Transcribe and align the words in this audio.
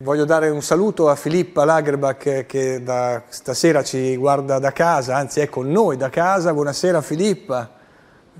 Voglio 0.00 0.24
dare 0.24 0.48
un 0.48 0.62
saluto 0.62 1.08
a 1.08 1.16
Filippa 1.16 1.64
Lagerbach 1.64 2.46
che 2.46 2.80
da 2.84 3.24
stasera 3.26 3.82
ci 3.82 4.14
guarda 4.14 4.60
da 4.60 4.70
casa, 4.70 5.16
anzi 5.16 5.40
è 5.40 5.48
con 5.48 5.68
noi 5.72 5.96
da 5.96 6.08
casa. 6.08 6.52
Buonasera 6.52 7.02
Filippa. 7.02 7.68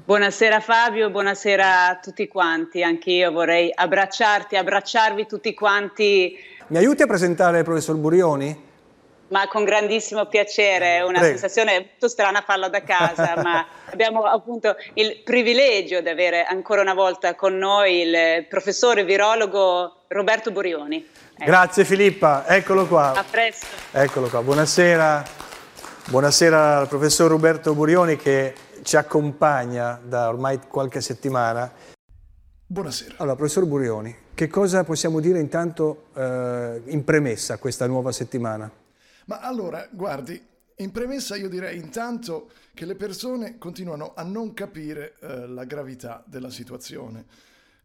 Buonasera 0.04 0.60
Fabio, 0.60 1.10
buonasera 1.10 1.88
a 1.88 1.96
tutti 1.96 2.28
quanti. 2.28 2.84
Anche 2.84 3.10
io 3.10 3.32
vorrei 3.32 3.72
abbracciarti, 3.74 4.54
abbracciarvi 4.54 5.26
tutti 5.26 5.52
quanti. 5.52 6.38
Mi 6.68 6.76
aiuti 6.76 7.02
a 7.02 7.06
presentare 7.08 7.58
il 7.58 7.64
professor 7.64 7.96
Burioni? 7.96 8.66
Ma 9.30 9.48
con 9.48 9.64
grandissimo 9.64 10.26
piacere, 10.26 10.98
è 10.98 11.02
una 11.02 11.18
Prego. 11.18 11.38
sensazione 11.38 11.72
molto 11.80 12.06
strana 12.06 12.40
farlo 12.40 12.68
da 12.68 12.82
casa, 12.84 13.34
ma 13.42 13.66
abbiamo 13.90 14.22
appunto 14.22 14.76
il 14.94 15.22
privilegio 15.24 16.00
di 16.02 16.08
avere 16.08 16.44
ancora 16.44 16.82
una 16.82 16.94
volta 16.94 17.34
con 17.34 17.58
noi 17.58 18.02
il 18.02 18.46
professore 18.48 19.02
virologo 19.02 20.04
Roberto 20.06 20.52
Burioni. 20.52 21.04
Ecco. 21.40 21.52
Grazie 21.52 21.84
Filippa, 21.84 22.48
eccolo 22.48 22.88
qua. 22.88 23.12
A 23.12 23.22
presto. 23.22 23.64
Eccolo 23.92 24.26
qua, 24.26 24.42
buonasera. 24.42 25.24
Buonasera 26.08 26.78
al 26.78 26.88
professor 26.88 27.30
Roberto 27.30 27.74
Burioni 27.74 28.16
che 28.16 28.54
ci 28.82 28.96
accompagna 28.96 30.00
da 30.02 30.26
ormai 30.26 30.58
qualche 30.66 31.00
settimana. 31.00 31.72
Buonasera. 32.66 33.14
Allora, 33.18 33.36
professor 33.36 33.66
Burioni, 33.66 34.16
che 34.34 34.48
cosa 34.48 34.82
possiamo 34.82 35.20
dire 35.20 35.38
intanto 35.38 36.06
eh, 36.14 36.82
in 36.86 37.04
premessa 37.04 37.54
a 37.54 37.58
questa 37.58 37.86
nuova 37.86 38.10
settimana? 38.10 38.68
Ma 39.26 39.38
allora, 39.38 39.86
guardi, 39.92 40.44
in 40.78 40.90
premessa 40.90 41.36
io 41.36 41.48
direi 41.48 41.76
intanto 41.76 42.50
che 42.74 42.84
le 42.84 42.96
persone 42.96 43.58
continuano 43.58 44.12
a 44.16 44.24
non 44.24 44.54
capire 44.54 45.14
eh, 45.20 45.46
la 45.46 45.62
gravità 45.62 46.20
della 46.26 46.50
situazione, 46.50 47.26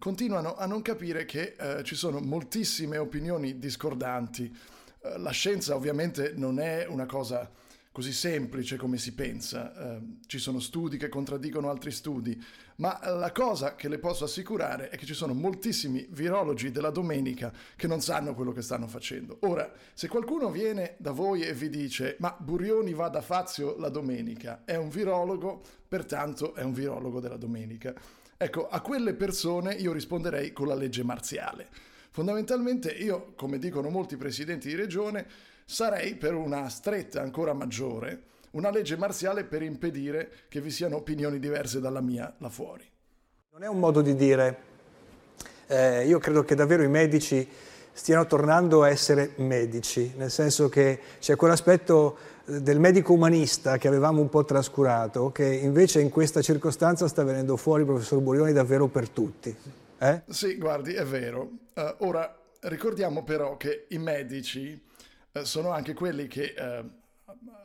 continuano 0.03 0.57
a 0.57 0.65
non 0.65 0.81
capire 0.81 1.23
che 1.23 1.55
eh, 1.57 1.81
ci 1.85 1.95
sono 1.95 2.19
moltissime 2.19 2.97
opinioni 2.97 3.57
discordanti. 3.57 4.53
Eh, 4.99 5.17
la 5.17 5.31
scienza 5.31 5.77
ovviamente 5.77 6.33
non 6.35 6.59
è 6.59 6.85
una 6.89 7.05
cosa 7.05 7.49
così 7.89 8.11
semplice 8.11 8.75
come 8.75 8.97
si 8.97 9.13
pensa. 9.13 9.95
Eh, 9.95 10.01
ci 10.25 10.39
sono 10.39 10.59
studi 10.59 10.97
che 10.97 11.07
contraddicono 11.07 11.69
altri 11.69 11.91
studi, 11.91 12.37
ma 12.77 12.99
la 13.13 13.31
cosa 13.31 13.75
che 13.75 13.87
le 13.87 13.97
posso 13.97 14.25
assicurare 14.25 14.89
è 14.89 14.97
che 14.97 15.05
ci 15.05 15.13
sono 15.13 15.33
moltissimi 15.33 16.05
virologi 16.09 16.69
della 16.69 16.89
domenica 16.89 17.53
che 17.77 17.87
non 17.87 18.01
sanno 18.01 18.35
quello 18.35 18.51
che 18.51 18.61
stanno 18.61 18.87
facendo. 18.87 19.37
Ora, 19.43 19.71
se 19.93 20.09
qualcuno 20.09 20.51
viene 20.51 20.95
da 20.97 21.11
voi 21.11 21.43
e 21.43 21.53
vi 21.53 21.69
dice 21.69 22.17
ma 22.19 22.35
Burioni 22.37 22.93
va 22.93 23.07
da 23.07 23.21
Fazio 23.21 23.77
la 23.77 23.87
domenica, 23.87 24.63
è 24.65 24.75
un 24.75 24.89
virologo, 24.89 25.61
pertanto 25.87 26.55
è 26.55 26.61
un 26.61 26.73
virologo 26.73 27.21
della 27.21 27.37
domenica. 27.37 28.21
Ecco, 28.37 28.67
a 28.67 28.81
quelle 28.81 29.13
persone 29.13 29.73
io 29.73 29.91
risponderei 29.93 30.51
con 30.51 30.67
la 30.67 30.75
legge 30.75 31.03
marziale. 31.03 31.67
Fondamentalmente 32.11 32.91
io, 32.91 33.33
come 33.35 33.57
dicono 33.57 33.89
molti 33.89 34.17
presidenti 34.17 34.67
di 34.67 34.75
regione, 34.75 35.25
sarei 35.65 36.15
per 36.15 36.33
una 36.33 36.69
stretta 36.69 37.21
ancora 37.21 37.53
maggiore, 37.53 38.23
una 38.51 38.69
legge 38.69 38.97
marziale 38.97 39.43
per 39.45 39.63
impedire 39.63 40.31
che 40.49 40.61
vi 40.61 40.69
siano 40.69 40.97
opinioni 40.97 41.39
diverse 41.39 41.79
dalla 41.79 42.01
mia 42.01 42.33
là 42.37 42.49
fuori. 42.49 42.87
Non 43.51 43.63
è 43.63 43.67
un 43.67 43.79
modo 43.79 44.01
di 44.01 44.15
dire. 44.15 44.71
Eh, 45.67 46.05
io 46.05 46.19
credo 46.19 46.43
che 46.43 46.55
davvero 46.55 46.83
i 46.83 46.87
medici 46.87 47.47
stiano 47.91 48.25
tornando 48.25 48.83
a 48.83 48.89
essere 48.89 49.33
medici, 49.37 50.13
nel 50.17 50.31
senso 50.31 50.67
che 50.67 50.99
c'è 51.19 51.35
quell'aspetto 51.35 52.17
del 52.45 52.79
medico 52.79 53.13
umanista 53.13 53.77
che 53.77 53.87
avevamo 53.87 54.21
un 54.21 54.29
po' 54.29 54.43
trascurato, 54.43 55.31
che 55.31 55.45
invece 55.45 56.01
in 56.01 56.09
questa 56.09 56.41
circostanza 56.41 57.07
sta 57.07 57.23
venendo 57.23 57.55
fuori, 57.57 57.85
professor 57.85 58.19
Burioni, 58.19 58.51
davvero 58.51 58.87
per 58.87 59.09
tutti. 59.09 59.55
Eh? 59.97 60.21
Sì, 60.27 60.57
guardi, 60.57 60.93
è 60.93 61.05
vero. 61.05 61.49
Uh, 61.73 61.95
ora, 61.99 62.37
ricordiamo 62.61 63.23
però 63.23 63.55
che 63.57 63.85
i 63.89 63.97
medici 63.97 64.81
eh, 65.31 65.45
sono 65.45 65.71
anche 65.71 65.93
quelli 65.93 66.27
che 66.27 66.53
eh, 66.57 66.83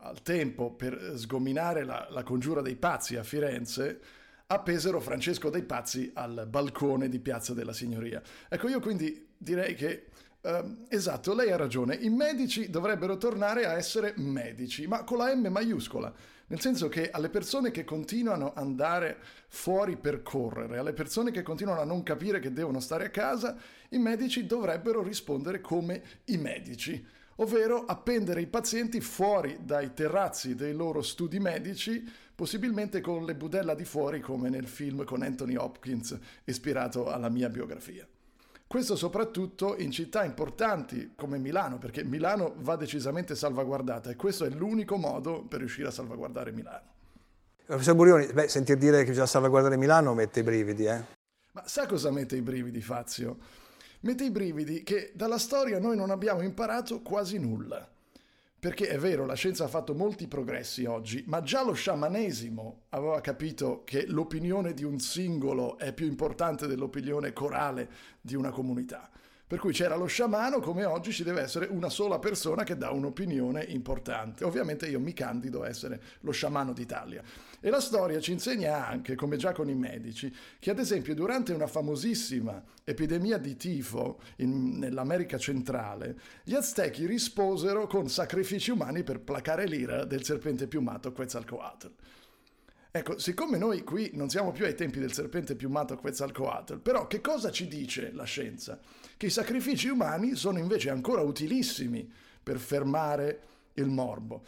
al 0.01 0.23
tempo 0.23 0.71
per 0.71 1.15
sgominare 1.17 1.85
la, 1.85 2.07
la, 2.11 2.23
congiura 2.23 2.63
dei 2.63 2.77
pazzi 2.77 3.17
a 3.17 3.23
Firenze 3.23 4.01
appesero 4.47 5.01
Francesco 5.01 5.51
dei 5.51 5.63
Pazzi 5.63 6.11
al 6.15 6.47
balcone 6.49 7.11
di 7.11 7.19
Piazza 7.19 7.53
della 7.53 7.75
Signoria. 7.75 8.23
Ecco, 8.49 8.69
io 8.69 8.81
quindi 8.81 9.29
direi 9.37 9.75
che 9.75 10.07
eh, 10.41 10.65
esatto, 10.89 11.35
lei 11.35 11.51
ha 11.51 11.57
ragione, 11.57 11.95
i 11.95 12.11
medici 12.11 12.71
dovrebbero 12.71 13.17
tornare 13.17 13.67
a 13.67 13.75
essere 13.75 14.15
medici, 14.17 14.87
ma 14.87 15.05
con 15.05 15.19
la 15.19 15.35
M 15.35 15.47
maiuscola. 15.49 16.13
Nel 16.51 16.61
senso 16.61 16.89
che 16.89 17.11
alle 17.11 17.29
persone 17.29 17.71
che 17.71 17.85
continuano 17.85 18.53
ad 18.53 18.65
andare 18.65 19.19
fuori 19.49 19.97
per 19.97 20.23
correre, 20.23 20.79
alle 20.79 20.95
persone 20.95 21.31
che 21.31 21.43
continuano 21.43 21.81
a 21.81 21.85
non 21.85 22.03
capire 22.03 22.41
che 22.41 22.55
devono 22.55 22.81
stare 22.81 23.07
a 23.07 23.11
casa, 23.11 23.57
i 23.91 23.99
medici 23.99 24.47
dovrebbero 24.47 25.03
rispondere 25.03 25.61
come 25.61 26.03
i 26.27 26.39
medici 26.39 27.17
ovvero 27.41 27.85
appendere 27.85 28.41
i 28.41 28.47
pazienti 28.47 29.01
fuori 29.01 29.59
dai 29.63 29.95
terrazzi 29.95 30.55
dei 30.55 30.73
loro 30.73 31.03
studi 31.03 31.39
medici, 31.39 32.05
possibilmente 32.35 33.01
con 33.01 33.25
le 33.25 33.35
budella 33.35 33.75
di 33.75 33.85
fuori 33.85 34.21
come 34.21 34.49
nel 34.49 34.67
film 34.67 35.05
con 35.05 35.23
Anthony 35.23 35.57
Hopkins 35.57 36.19
ispirato 36.45 37.09
alla 37.09 37.29
mia 37.29 37.49
biografia. 37.49 38.07
Questo 38.69 38.97
soprattutto 38.97 39.77
in 39.79 39.91
città 39.91 40.25
importanti 40.25 41.15
come 41.17 41.39
Milano, 41.39 41.79
perché 41.79 42.05
Milano 42.05 42.55
va 42.59 42.77
decisamente 42.77 43.35
salvaguardata 43.35 44.11
e 44.11 44.17
questo 44.17 44.45
è 44.45 44.51
l'unico 44.51 44.97
modo 44.97 45.43
per 45.43 45.61
riuscire 45.61 45.89
a 45.89 45.91
salvaguardare 45.91 46.53
Milano. 46.53 46.87
Professor 47.65 47.95
Burioni, 47.95 48.27
beh, 48.27 48.49
sentir 48.49 48.77
dire 48.77 48.99
che 48.99 49.09
bisogna 49.09 49.27
salvaguardare 49.27 49.77
Milano 49.77 50.15
mette 50.15 50.41
i 50.41 50.43
brividi, 50.43 50.85
eh? 50.85 51.03
Ma 51.53 51.67
sa 51.67 51.87
cosa 51.87 52.11
mette 52.11 52.37
i 52.37 52.43
brividi, 52.43 52.81
Fazio? 52.83 53.39
mette 54.01 54.25
i 54.25 54.31
brividi 54.31 54.83
che 54.83 55.13
dalla 55.15 55.39
storia 55.39 55.79
noi 55.81 55.97
non 55.97 56.11
abbiamo 56.11 56.43
imparato 56.43 57.01
quasi 57.01 57.39
nulla. 57.39 57.89
Perché 58.61 58.89
è 58.89 58.99
vero, 58.99 59.25
la 59.25 59.35
scienza 59.35 59.65
ha 59.65 59.69
fatto 59.69 59.95
molti 59.95 60.27
progressi 60.27 60.85
oggi, 60.85 61.23
ma 61.29 61.43
già 61.43 61.63
lo 61.63 61.75
sciamanesimo 61.75 62.87
aveva 62.89 63.21
capito 63.21 63.85
che 63.85 64.05
l'opinione 64.07 64.75
di 64.75 64.83
un 64.83 64.99
singolo 64.99 65.79
è 65.79 65.93
più 65.93 66.07
importante 66.07 66.67
dell'opinione 66.67 67.33
corale 67.33 67.89
di 68.21 68.35
una 68.35 68.51
comunità. 68.51 69.09
Per 69.49 69.59
cui 69.59 69.73
c'era 69.73 69.97
lo 69.97 70.05
sciamano, 70.05 70.61
come 70.61 70.85
oggi 70.85 71.11
ci 71.11 71.25
deve 71.25 71.41
essere 71.41 71.69
una 71.71 71.89
sola 71.89 72.19
persona 72.19 72.65
che 72.65 72.77
dà 72.77 72.91
un'opinione 72.91 73.65
importante. 73.69 74.45
Ovviamente 74.45 74.87
io 74.87 75.01
mi 75.01 75.15
candido 75.15 75.63
a 75.63 75.69
essere 75.69 76.03
lo 76.21 76.33
sciamano 76.33 76.75
d'Italia. 76.75 77.23
E 77.59 77.71
la 77.71 77.81
storia 77.81 78.21
ci 78.21 78.33
insegna 78.33 78.87
anche, 78.87 79.15
come 79.15 79.39
già 79.39 79.53
con 79.53 79.71
i 79.71 79.75
medici, 79.75 80.31
che 80.59 80.69
ad 80.71 80.79
esempio 80.79 81.15
durante 81.15 81.55
una 81.55 81.67
famosissima 81.67 82.63
epidemia 82.85 83.39
di 83.39 83.57
tifo 83.57 84.21
in, 84.37 84.77
nell'America 84.77 85.39
centrale, 85.39 86.19
gli 86.45 86.55
aztechi 86.55 87.07
risposero 87.07 87.87
con 87.87 88.11
sacrifici 88.11 88.71
umani 88.71 89.03
per 89.03 89.21
placare 89.21 89.65
l'ira 89.65 90.05
del 90.05 90.25
serpente 90.25 90.67
piumato 90.67 91.11
Quetzalcoatl. 91.11 91.91
Ecco, 92.91 93.19
siccome 93.19 93.59
noi 93.59 93.83
qui 93.85 94.11
non 94.15 94.31
siamo 94.31 94.53
più 94.53 94.65
ai 94.65 94.75
tempi 94.75 94.99
del 94.99 95.13
serpente 95.13 95.55
piumato 95.55 95.97
Quetzalcoatl, 95.97 96.81
però 96.81 97.07
che 97.07 97.21
cosa 97.21 97.51
ci 97.51 97.69
dice 97.69 98.11
la 98.13 98.25
scienza? 98.25 98.81
che 99.19 99.27
i 99.27 99.31
sacrifici 99.31 99.89
umani 99.89 100.37
sono 100.37 100.59
invece 100.59 100.91
ancora 100.91 101.23
utilissimi 101.23 102.11
per 102.41 102.59
fermare 102.59 103.41
il 103.75 103.89
morbo. 103.89 104.43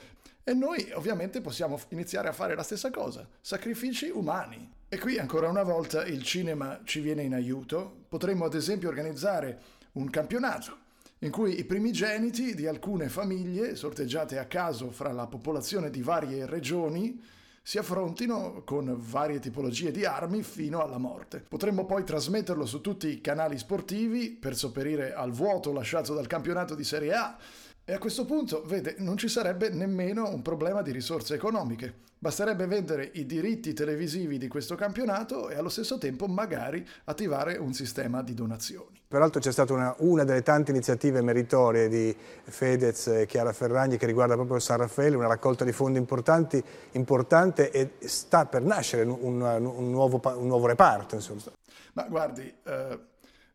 E 0.44 0.54
noi 0.54 0.90
ovviamente 0.94 1.40
possiamo 1.40 1.78
iniziare 1.88 2.28
a 2.28 2.32
fare 2.32 2.54
la 2.54 2.62
stessa 2.62 2.90
cosa, 2.90 3.28
sacrifici 3.40 4.08
umani. 4.08 4.72
E 4.88 4.98
qui 4.98 5.18
ancora 5.18 5.48
una 5.48 5.64
volta 5.64 6.06
il 6.06 6.22
cinema 6.22 6.80
ci 6.84 7.00
viene 7.00 7.22
in 7.22 7.34
aiuto. 7.34 8.04
Potremmo 8.08 8.44
ad 8.44 8.54
esempio 8.54 8.88
organizzare 8.88 9.60
un 9.92 10.08
campionato 10.08 10.78
in 11.18 11.32
cui 11.32 11.58
i 11.58 11.64
primigeniti 11.64 12.54
di 12.54 12.66
alcune 12.66 13.08
famiglie, 13.08 13.74
sorteggiate 13.74 14.38
a 14.38 14.46
caso 14.46 14.92
fra 14.92 15.10
la 15.12 15.26
popolazione 15.26 15.90
di 15.90 16.00
varie 16.00 16.46
regioni, 16.46 17.20
si 17.70 17.78
affrontino 17.78 18.62
con 18.64 18.96
varie 18.98 19.38
tipologie 19.38 19.92
di 19.92 20.04
armi 20.04 20.42
fino 20.42 20.82
alla 20.82 20.98
morte. 20.98 21.44
Potremmo 21.46 21.86
poi 21.86 22.02
trasmetterlo 22.02 22.66
su 22.66 22.80
tutti 22.80 23.06
i 23.06 23.20
canali 23.20 23.56
sportivi 23.58 24.30
per 24.30 24.56
sopperire 24.56 25.14
al 25.14 25.30
vuoto 25.30 25.72
lasciato 25.72 26.12
dal 26.12 26.26
campionato 26.26 26.74
di 26.74 26.82
Serie 26.82 27.14
A 27.14 27.38
e 27.90 27.94
a 27.94 27.98
questo 27.98 28.24
punto, 28.24 28.62
vede, 28.64 28.94
non 28.98 29.16
ci 29.16 29.26
sarebbe 29.26 29.68
nemmeno 29.68 30.28
un 30.28 30.42
problema 30.42 30.80
di 30.80 30.92
risorse 30.92 31.34
economiche. 31.34 31.92
Basterebbe 32.20 32.68
vendere 32.68 33.10
i 33.14 33.26
diritti 33.26 33.72
televisivi 33.72 34.38
di 34.38 34.46
questo 34.46 34.76
campionato 34.76 35.48
e 35.48 35.56
allo 35.56 35.70
stesso 35.70 35.98
tempo 35.98 36.28
magari 36.28 36.86
attivare 37.06 37.56
un 37.56 37.72
sistema 37.72 38.22
di 38.22 38.32
donazioni. 38.32 39.02
Peraltro 39.08 39.40
c'è 39.40 39.50
stata 39.50 39.72
una, 39.72 39.92
una, 39.98 40.22
delle 40.22 40.42
tante 40.42 40.70
iniziative 40.70 41.20
meritorie 41.20 41.88
di 41.88 42.14
Fedez 42.44 43.08
e 43.08 43.26
Chiara 43.26 43.52
Ferragni 43.52 43.96
che 43.96 44.06
riguarda 44.06 44.34
proprio 44.34 44.60
San 44.60 44.76
Raffaele, 44.76 45.16
una 45.16 45.26
raccolta 45.26 45.64
di 45.64 45.72
fondi 45.72 45.98
importante 45.98 47.72
e 47.72 47.90
sta 48.06 48.46
per 48.46 48.62
nascere 48.62 49.02
un, 49.02 49.18
un, 49.20 49.40
un, 49.42 49.90
nuovo, 49.90 50.20
un 50.36 50.46
nuovo, 50.46 50.68
reparto. 50.68 51.16
Insomma. 51.16 51.40
Ma 51.94 52.04
guardi, 52.04 52.54
eh, 52.62 52.98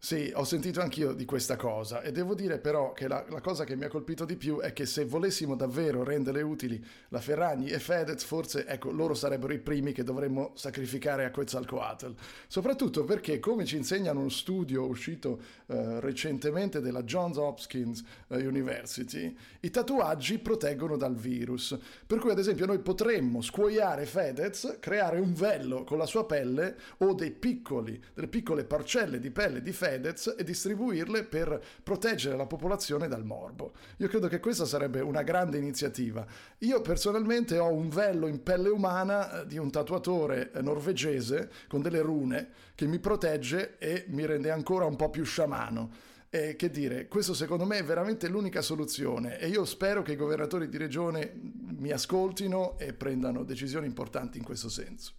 Sì, 0.05 0.31
ho 0.35 0.43
sentito 0.43 0.81
anch'io 0.81 1.13
di 1.13 1.25
questa 1.25 1.55
cosa 1.55 2.03
e 2.03 2.11
devo 2.11 2.35
dire 2.35 2.59
però 2.59 2.93
che 2.93 3.07
la, 3.07 3.25
la, 3.27 3.41
cosa 3.41 3.63
che 3.63 3.75
mi 3.75 3.85
ha 3.85 3.87
colpito 3.87 4.23
di 4.23 4.35
più 4.35 4.59
è 4.59 4.71
che 4.71 4.85
se 4.85 5.03
volessimo 5.03 5.55
davvero 5.55 6.03
rendere 6.03 6.43
utili 6.43 6.79
la 7.07 7.19
Ferragni 7.19 7.69
e 7.69 7.79
Fedez, 7.79 8.23
forse 8.23 8.67
ecco, 8.67 8.91
loro 8.91 9.15
sarebbero 9.15 9.51
i 9.51 9.57
primi 9.57 9.93
che 9.93 10.03
dovremmo 10.03 10.51
sacrificare 10.53 11.25
a 11.25 11.31
Quetzalcoatl. 11.31 12.13
Soprattutto 12.45 13.03
perché, 13.03 13.39
come 13.39 13.65
ci 13.65 13.77
insegna 13.77 14.11
uno 14.11 14.29
studio 14.29 14.85
uscito 14.85 15.39
eh, 15.65 15.99
recentemente 16.01 16.81
della 16.81 17.01
Johns 17.01 17.37
Hopkins 17.37 18.03
eh, 18.27 18.45
University, 18.45 19.35
i 19.61 19.71
tatuaggi 19.71 20.37
proteggono 20.37 20.97
dal 20.97 21.15
virus. 21.15 21.75
Per 22.05 22.19
cui, 22.19 22.29
ad 22.29 22.37
esempio, 22.37 22.67
noi 22.67 22.77
potremmo 22.77 23.41
scuoiare 23.41 24.05
Fedez, 24.05 24.77
creare 24.79 25.17
un 25.17 25.33
vello 25.33 25.83
con 25.83 25.97
la 25.97 26.05
sua 26.05 26.27
pelle 26.27 26.77
o 26.99 27.15
piccoli, 27.15 27.99
delle 28.13 28.27
piccole 28.27 28.65
parcelle 28.65 29.17
di 29.17 29.31
pelle 29.31 29.63
di 29.63 29.71
Fedez 29.71 29.93
Fedez 29.95 30.35
e 30.37 30.43
distribuirle 30.43 31.23
per 31.23 31.61
proteggere 31.81 32.35
la 32.35 32.45
popolazione 32.45 33.07
dal 33.07 33.23
morbo. 33.23 33.73
Io 33.97 34.07
credo 34.07 34.27
che 34.27 34.39
questa 34.39 34.65
sarebbe 34.65 34.99
una 34.99 35.23
grande 35.23 35.57
iniziativa. 35.57 36.25
Io 36.59 36.81
personalmente 36.81 37.57
ho 37.57 37.71
un 37.71 37.89
vello 37.89 38.27
in 38.27 38.43
pelle 38.43 38.69
umana 38.69 39.41
eh, 39.41 39.47
di 39.47 39.57
un 39.57 39.71
tatuatore 39.71 40.51
eh, 40.51 40.61
norvegese 40.61 41.49
con 41.67 41.81
delle 41.81 42.01
rune 42.01 42.49
che 42.75 42.85
mi 42.85 42.99
protegge 42.99 43.77
e 43.77 44.05
mi 44.09 44.25
rende 44.25 44.51
ancora 44.51 44.85
un 44.85 44.95
po' 44.95 45.09
più 45.09 45.23
sciamano. 45.23 46.13
E 46.29 46.57
che 46.57 46.69
dire, 46.69 47.07
questo 47.07 47.33
secondo 47.33 47.63
me 47.63 47.77
è 47.77 47.83
veramente 47.83 48.27
l'unica 48.27 48.61
soluzione 48.61 49.39
e 49.39 49.47
io 49.47 49.63
spero 49.63 50.01
che 50.01 50.11
i 50.11 50.17
governatori 50.17 50.67
di 50.67 50.75
regione 50.75 51.31
mi 51.77 51.91
ascoltino 51.91 52.77
e 52.77 52.91
prendano 52.91 53.43
decisioni 53.43 53.85
importanti 53.85 54.37
in 54.37 54.43
questo 54.43 54.67
senso. 54.67 55.13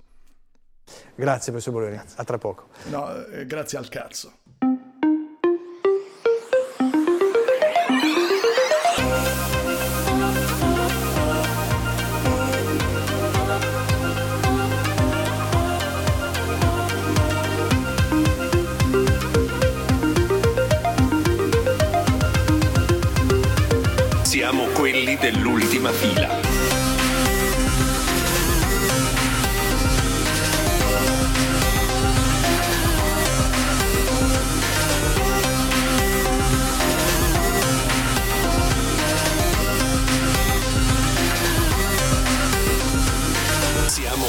Grazie 1.14 1.52
professor 1.52 1.72
Bologna, 1.72 2.04
a 2.16 2.24
tra 2.24 2.36
poco. 2.36 2.68
No, 2.90 3.24
eh, 3.26 3.46
grazie 3.46 3.78
al 3.78 3.88
cazzo. 3.88 4.44
Dell'ultima 25.30 25.90
fila. 25.90 26.28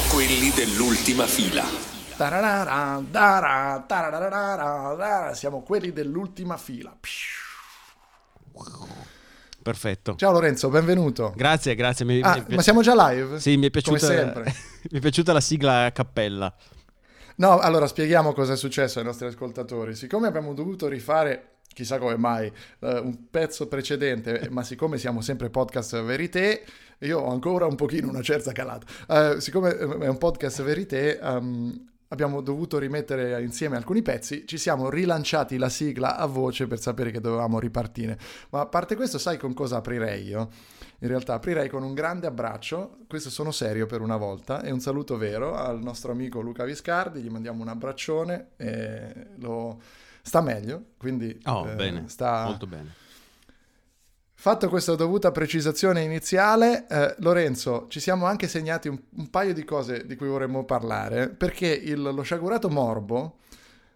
Quelli 0.09 0.51
dell'ultima 0.51 1.27
fila. 1.27 1.63
Siamo 5.33 5.61
quelli 5.61 5.93
dell'ultima 5.93 6.57
fila. 6.57 6.91
Perfetto. 9.67 10.15
Ciao 10.15 10.31
Lorenzo, 10.31 10.69
benvenuto. 10.69 11.33
Grazie, 11.35 11.75
grazie. 11.75 12.05
Mi, 12.05 12.21
ah, 12.21 12.41
mi 12.47 12.55
ma 12.55 12.61
siamo 12.61 12.81
già 12.81 12.93
live? 13.09 13.37
Sì, 13.37 13.57
mi 13.57 13.67
è 13.67 13.69
piaciuta, 13.69 14.07
Come 14.07 14.17
sempre. 14.17 14.43
mi 14.91 14.97
è 14.97 15.01
piaciuta 15.01 15.33
la 15.33 15.41
sigla 15.41 15.83
a 15.83 15.91
cappella. 15.91 16.55
No, 17.35 17.59
allora 17.59 17.85
spieghiamo 17.85 18.31
cosa 18.31 18.53
è 18.53 18.55
successo 18.55 18.99
ai 18.99 19.03
nostri 19.03 19.27
ascoltatori. 19.27 19.93
Siccome 19.93 20.27
abbiamo 20.27 20.53
dovuto 20.53 20.87
rifare 20.87 21.55
chissà 21.73 21.99
come 21.99 22.15
mai, 22.15 22.47
uh, 22.79 22.87
un 22.87 23.29
pezzo 23.29 23.67
precedente, 23.67 24.47
ma 24.51 24.63
siccome 24.63 24.97
siamo 24.97 25.19
sempre 25.19 25.49
podcast 25.49 26.01
verité, 26.01 26.63
io 26.99 27.19
ho 27.19 27.29
ancora 27.29 27.65
un 27.65 27.75
pochino 27.75 28.07
una 28.07 28.21
certa 28.21 28.53
calata. 28.53 28.85
Uh, 29.07 29.39
siccome 29.39 29.77
è 29.77 30.07
un 30.07 30.17
podcast 30.17 30.63
verité, 30.63 31.19
um, 31.21 31.89
abbiamo 32.09 32.41
dovuto 32.41 32.77
rimettere 32.77 33.41
insieme 33.41 33.75
alcuni 33.75 34.01
pezzi, 34.01 34.45
ci 34.45 34.57
siamo 34.57 34.89
rilanciati 34.89 35.57
la 35.57 35.69
sigla 35.69 36.17
a 36.17 36.25
voce 36.25 36.67
per 36.67 36.79
sapere 36.79 37.11
che 37.11 37.19
dovevamo 37.19 37.59
ripartire. 37.59 38.17
Ma 38.49 38.61
a 38.61 38.65
parte 38.65 38.95
questo, 38.95 39.17
sai 39.17 39.37
con 39.37 39.53
cosa 39.53 39.77
aprirei 39.77 40.25
io? 40.25 40.49
In 40.99 41.07
realtà 41.07 41.33
aprirei 41.33 41.69
con 41.69 41.83
un 41.83 41.93
grande 41.93 42.27
abbraccio, 42.27 42.99
questo 43.07 43.29
sono 43.29 43.51
serio 43.51 43.85
per 43.85 44.01
una 44.01 44.17
volta, 44.17 44.61
e 44.61 44.71
un 44.71 44.79
saluto 44.79 45.17
vero 45.17 45.55
al 45.55 45.81
nostro 45.81 46.11
amico 46.11 46.39
Luca 46.41 46.63
Viscardi, 46.63 47.21
gli 47.21 47.29
mandiamo 47.29 47.61
un 47.61 47.67
abbraccione 47.67 48.49
e 48.57 49.27
lo... 49.37 49.81
sta 50.21 50.41
meglio, 50.41 50.83
quindi 50.97 51.39
oh, 51.45 51.69
eh, 51.69 51.75
bene, 51.75 52.03
sta... 52.07 52.45
molto 52.45 52.67
bene. 52.67 53.05
Fatto 54.39 54.69
questa 54.69 54.93
dovuta 54.93 55.31
precisazione 55.31 56.03
iniziale, 56.03 56.85
eh, 56.87 57.15
Lorenzo, 57.19 57.87
ci 57.89 57.99
siamo 57.99 58.27
anche 58.27 58.47
segnati 58.47 58.87
un, 58.87 58.97
un, 59.15 59.31
paio 59.31 59.51
di 59.51 59.63
cose 59.63 60.05
di 60.05 60.15
cui 60.15 60.27
vorremmo 60.27 60.63
parlare, 60.63 61.27
perché 61.27 61.65
il, 61.65 61.99
lo 61.99 62.21
sciagurato 62.21 62.69
morbo 62.69 63.39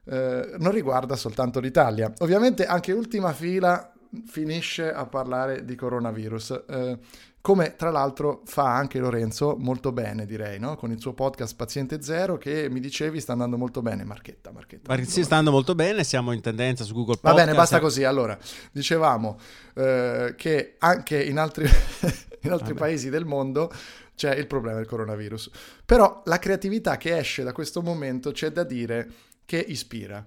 eh, 0.06 0.56
non 0.58 0.72
riguarda 0.72 1.16
soltanto 1.16 1.60
l'Italia. 1.60 2.12
Ovviamente 2.22 2.66
anche 2.66 2.92
Ultima 2.92 3.34
Fila 3.34 3.91
finisce 4.25 4.92
a 4.92 5.06
parlare 5.06 5.66
di 5.66 5.75
coronavirus. 5.75 6.63
Eh, 6.68 6.98
come 7.42 7.75
tra 7.75 7.90
l'altro 7.90 8.44
fa 8.46 8.75
anche 8.75 9.00
Lorenzo 9.00 9.56
molto 9.58 9.92
bene, 9.92 10.28
direi, 10.28 10.60
no? 10.60 10.75
con 10.75 10.92
il 10.92 11.00
suo 11.00 11.13
podcast 11.13 11.56
Paziente 11.56 12.02
Zero, 12.04 12.38
che 12.38 12.69
mi 12.69 12.80
dicevi 12.80 13.19
sta 13.19 13.31
andando 13.31 13.58
molto 13.58 13.81
bene. 13.81 14.04
Marchetta, 14.04 14.52
Marchetta. 14.52 14.94
Mar- 14.94 15.06
sì, 15.06 15.24
sta 15.24 15.38
andando 15.38 15.58
molto 15.58 15.74
bene, 15.74 16.04
siamo 16.04 16.34
in 16.34 16.42
tendenza 16.42 16.84
su 16.84 16.94
Google 16.94 17.16
Podcast. 17.16 17.36
Va 17.36 17.44
bene, 17.44 17.58
basta 17.58 17.80
così. 17.80 18.04
Allora, 18.04 18.38
dicevamo 18.72 19.40
eh, 19.74 20.36
che 20.38 20.75
anche 20.78 21.24
in 21.24 21.40
altri, 21.40 21.66
in 22.42 22.52
altri 22.52 22.75
paesi 22.75 23.10
del 23.10 23.25
mondo 23.25 23.72
c'è 24.16 24.36
il 24.36 24.46
problema 24.46 24.78
del 24.78 24.86
coronavirus. 24.86 25.50
Però 25.84 26.22
la 26.25 26.38
creatività 26.38 26.98
che 26.98 27.18
esce 27.18 27.42
da 27.42 27.54
questo 27.54 27.81
momento 27.81 28.31
c'è 28.31 28.52
da 28.52 28.63
dire 28.63 29.10
che 29.46 29.58
ispira. 29.58 30.24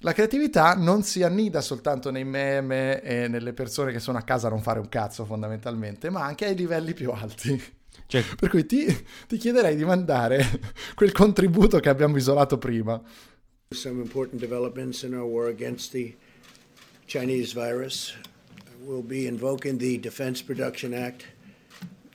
La 0.00 0.12
creatività 0.12 0.74
non 0.74 1.02
si 1.02 1.22
annida 1.22 1.62
soltanto 1.62 2.10
nei 2.10 2.24
meme 2.24 3.00
e 3.00 3.28
nelle 3.28 3.54
persone 3.54 3.92
che 3.92 3.98
sono 3.98 4.18
a 4.18 4.22
casa 4.22 4.48
a 4.48 4.50
non 4.50 4.60
fare 4.60 4.78
un 4.78 4.90
cazzo 4.90 5.24
fondamentalmente, 5.24 6.10
ma 6.10 6.22
anche 6.22 6.44
ai 6.44 6.54
livelli 6.54 6.92
più 6.92 7.10
alti. 7.10 7.62
Cioè, 8.06 8.22
per 8.38 8.50
cui 8.50 8.66
ti, 8.66 8.86
ti 9.26 9.38
chiederei 9.38 9.74
di 9.74 9.84
mandare 9.84 10.60
quel 10.94 11.12
contributo 11.12 11.80
che 11.80 11.88
abbiamo 11.88 12.18
isolato 12.18 12.58
prima. 12.58 13.00
Some 13.70 14.02
important 14.02 14.38
developments 14.38 15.02
in 15.02 15.14
our 15.14 15.24
war 15.24 15.48
against 15.48 15.92
the 15.92 16.14
Chinese 17.06 17.54
virus. 17.54 18.14
We'll 18.84 19.02
be 19.02 19.26
invoking 19.26 19.78
the 19.78 19.98
Defense 19.98 20.44
Production 20.44 20.92
Act 20.92 21.24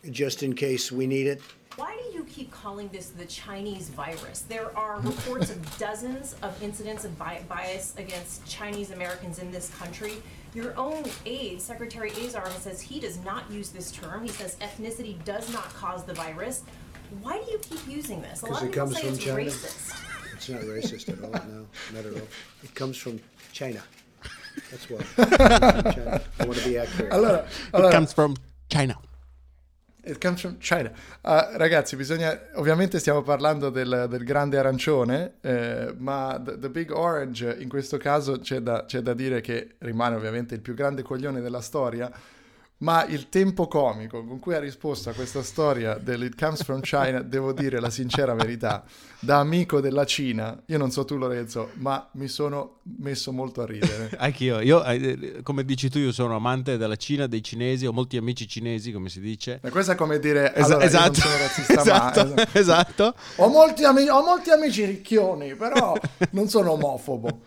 just 0.03 0.43
in 0.43 0.53
case 0.53 0.93
we 0.93 1.07
need 1.07 1.25
it. 1.25 1.41
Why 1.75 1.95
do 1.97 2.03
you 2.03 2.10
keep 2.41 2.51
calling 2.51 2.89
this 2.89 3.09
the 3.09 3.25
Chinese 3.25 3.89
virus? 3.89 4.41
There 4.49 4.75
are 4.75 4.99
reports 5.01 5.51
of 5.51 5.77
dozens 5.77 6.35
of 6.41 6.51
incidents 6.63 7.05
of 7.05 7.15
bias 7.19 7.93
against 7.97 8.45
Chinese 8.47 8.89
Americans 8.89 9.37
in 9.37 9.51
this 9.51 9.69
country. 9.75 10.15
Your 10.55 10.75
own 10.75 11.03
aide, 11.27 11.61
Secretary 11.61 12.11
Azar, 12.11 12.49
says 12.51 12.81
he 12.81 12.99
does 12.99 13.23
not 13.23 13.49
use 13.51 13.69
this 13.69 13.91
term. 13.91 14.23
He 14.23 14.29
says 14.29 14.57
ethnicity 14.59 15.23
does 15.23 15.53
not 15.53 15.71
cause 15.75 16.03
the 16.03 16.15
virus. 16.15 16.63
Why 17.21 17.37
do 17.37 17.51
you 17.51 17.59
keep 17.59 17.87
using 17.87 18.21
this? 18.23 18.41
A 18.41 18.47
lot 18.47 18.63
of 18.63 18.69
it 18.69 18.73
comes 18.73 18.97
from 18.97 19.17
China. 19.17 19.37
Racist. 19.37 20.03
It's 20.33 20.49
not 20.49 20.61
racist 20.61 21.09
at 21.09 21.23
all. 21.23 21.47
No, 21.47 21.67
not 21.93 22.05
at 22.05 22.13
all. 22.13 22.27
It 22.63 22.73
comes 22.73 22.97
from 22.97 23.19
China. 23.53 23.83
That's 24.71 24.89
why. 24.89 25.03
China. 25.93 26.21
I 26.39 26.45
want 26.45 26.57
to 26.57 26.67
be 26.67 26.77
accurate. 26.79 27.11
Allora, 27.11 27.47
allora. 27.71 27.89
It 27.89 27.91
comes 27.91 28.13
from 28.13 28.35
China. 28.69 28.97
It 30.03 30.17
comes 30.19 30.41
from 30.41 30.57
China. 30.57 30.91
Uh, 31.21 31.57
ragazzi, 31.57 31.95
bisogna. 31.95 32.39
Ovviamente 32.55 32.97
stiamo 32.97 33.21
parlando 33.21 33.69
del, 33.69 34.07
del 34.09 34.23
grande 34.23 34.57
arancione, 34.57 35.33
eh, 35.41 35.93
ma 35.95 36.41
the, 36.43 36.57
the, 36.57 36.69
Big 36.69 36.91
Orange 36.91 37.55
in 37.59 37.69
questo 37.69 37.97
caso 37.97 38.39
c'è 38.39 38.59
da, 38.61 38.85
c'è 38.85 39.01
da 39.01 39.13
dire 39.13 39.41
che 39.41 39.75
rimane 39.79 40.15
ovviamente 40.15 40.55
il 40.55 40.61
più 40.61 40.73
grande 40.73 41.03
coglione 41.03 41.39
della 41.39 41.61
storia 41.61 42.11
ma 42.81 43.05
il 43.05 43.29
tempo 43.29 43.67
comico 43.67 44.23
con 44.25 44.39
cui 44.39 44.55
ha 44.55 44.59
risposto 44.59 45.09
a 45.09 45.13
questa 45.13 45.43
storia 45.43 45.95
del 45.95 46.23
It 46.23 46.35
Comes 46.39 46.63
From 46.63 46.81
China, 46.81 47.21
devo 47.21 47.53
dire 47.53 47.79
la 47.79 47.89
sincera 47.89 48.33
verità, 48.33 48.83
da 49.19 49.37
amico 49.37 49.79
della 49.81 50.03
Cina, 50.03 50.59
io 50.65 50.77
non 50.79 50.89
so 50.89 51.05
tu 51.05 51.15
Lorenzo, 51.15 51.69
ma 51.75 52.07
mi 52.13 52.27
sono 52.27 52.79
messo 52.97 53.31
molto 53.31 53.61
a 53.61 53.65
ridere. 53.67 54.09
Anch'io, 54.17 54.59
io, 54.61 54.83
eh, 54.83 55.41
come 55.43 55.63
dici 55.63 55.89
tu, 55.89 55.99
io 55.99 56.11
sono 56.11 56.35
amante 56.35 56.77
della 56.77 56.95
Cina, 56.95 57.27
dei 57.27 57.43
cinesi, 57.43 57.85
ho 57.85 57.93
molti 57.93 58.17
amici 58.17 58.47
cinesi, 58.47 58.91
come 58.91 59.09
si 59.09 59.19
dice. 59.19 59.59
Ma 59.61 59.69
questo 59.69 59.91
è 59.91 59.95
come 59.95 60.17
dire, 60.17 60.53
es- 60.55 60.65
allora, 60.65 60.83
esatto, 60.83 61.13
sono 61.13 61.37
razzista 61.37 61.73
esatto, 61.81 62.33
ma... 62.33 62.47
esatto. 62.51 63.13
Ho 63.35 63.47
molti, 63.49 63.83
ami- 63.83 64.09
ho 64.09 64.23
molti 64.23 64.49
amici 64.49 64.85
ricchioni, 64.85 65.53
però 65.53 65.95
non 66.31 66.47
sono 66.49 66.71
omofobo. 66.71 67.41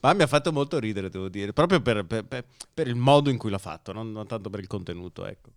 Ma 0.00 0.12
mi 0.12 0.22
ha 0.22 0.26
fatto 0.26 0.52
molto 0.52 0.78
ridere, 0.78 1.10
devo 1.10 1.28
dire, 1.28 1.52
proprio 1.52 1.80
per, 1.80 2.04
per, 2.04 2.44
per 2.72 2.86
il 2.86 2.94
modo 2.94 3.30
in 3.30 3.36
cui 3.36 3.50
l'ha 3.50 3.58
fatto, 3.58 3.92
non, 3.92 4.12
non, 4.12 4.26
tanto 4.26 4.48
per 4.48 4.60
il 4.60 4.66
contenuto, 4.66 5.26
ecco. 5.26 5.50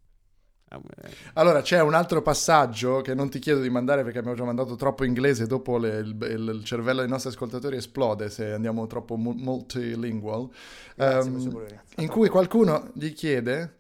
Allora, 1.34 1.62
c'è 1.62 1.82
un 1.82 1.94
altro 1.94 2.22
passaggio 2.22 3.02
che 3.02 3.14
non 3.14 3.30
ti 3.30 3.40
chiedo 3.40 3.60
di 3.60 3.70
mandare 3.70 4.04
perché 4.04 4.20
abbiamo 4.20 4.38
già 4.38 4.46
mandato 4.46 4.76
troppo 4.76 5.04
inglese, 5.04 5.46
dopo 5.46 5.78
le, 5.78 5.98
il, 5.98 6.16
il, 6.22 6.52
il, 6.56 6.64
cervello 6.64 7.02
dei 7.02 7.10
nostri 7.10 7.30
ascoltatori 7.30 7.76
esplode 7.76 8.30
se 8.30 8.54
andiamo 8.54 8.88
troppo 8.88 9.18
multilingual, 9.18 10.48
um, 10.96 11.66
in 11.98 12.08
cui 12.08 12.30
qualcuno 12.30 12.90
gli 12.94 13.14
chiede 13.14 13.80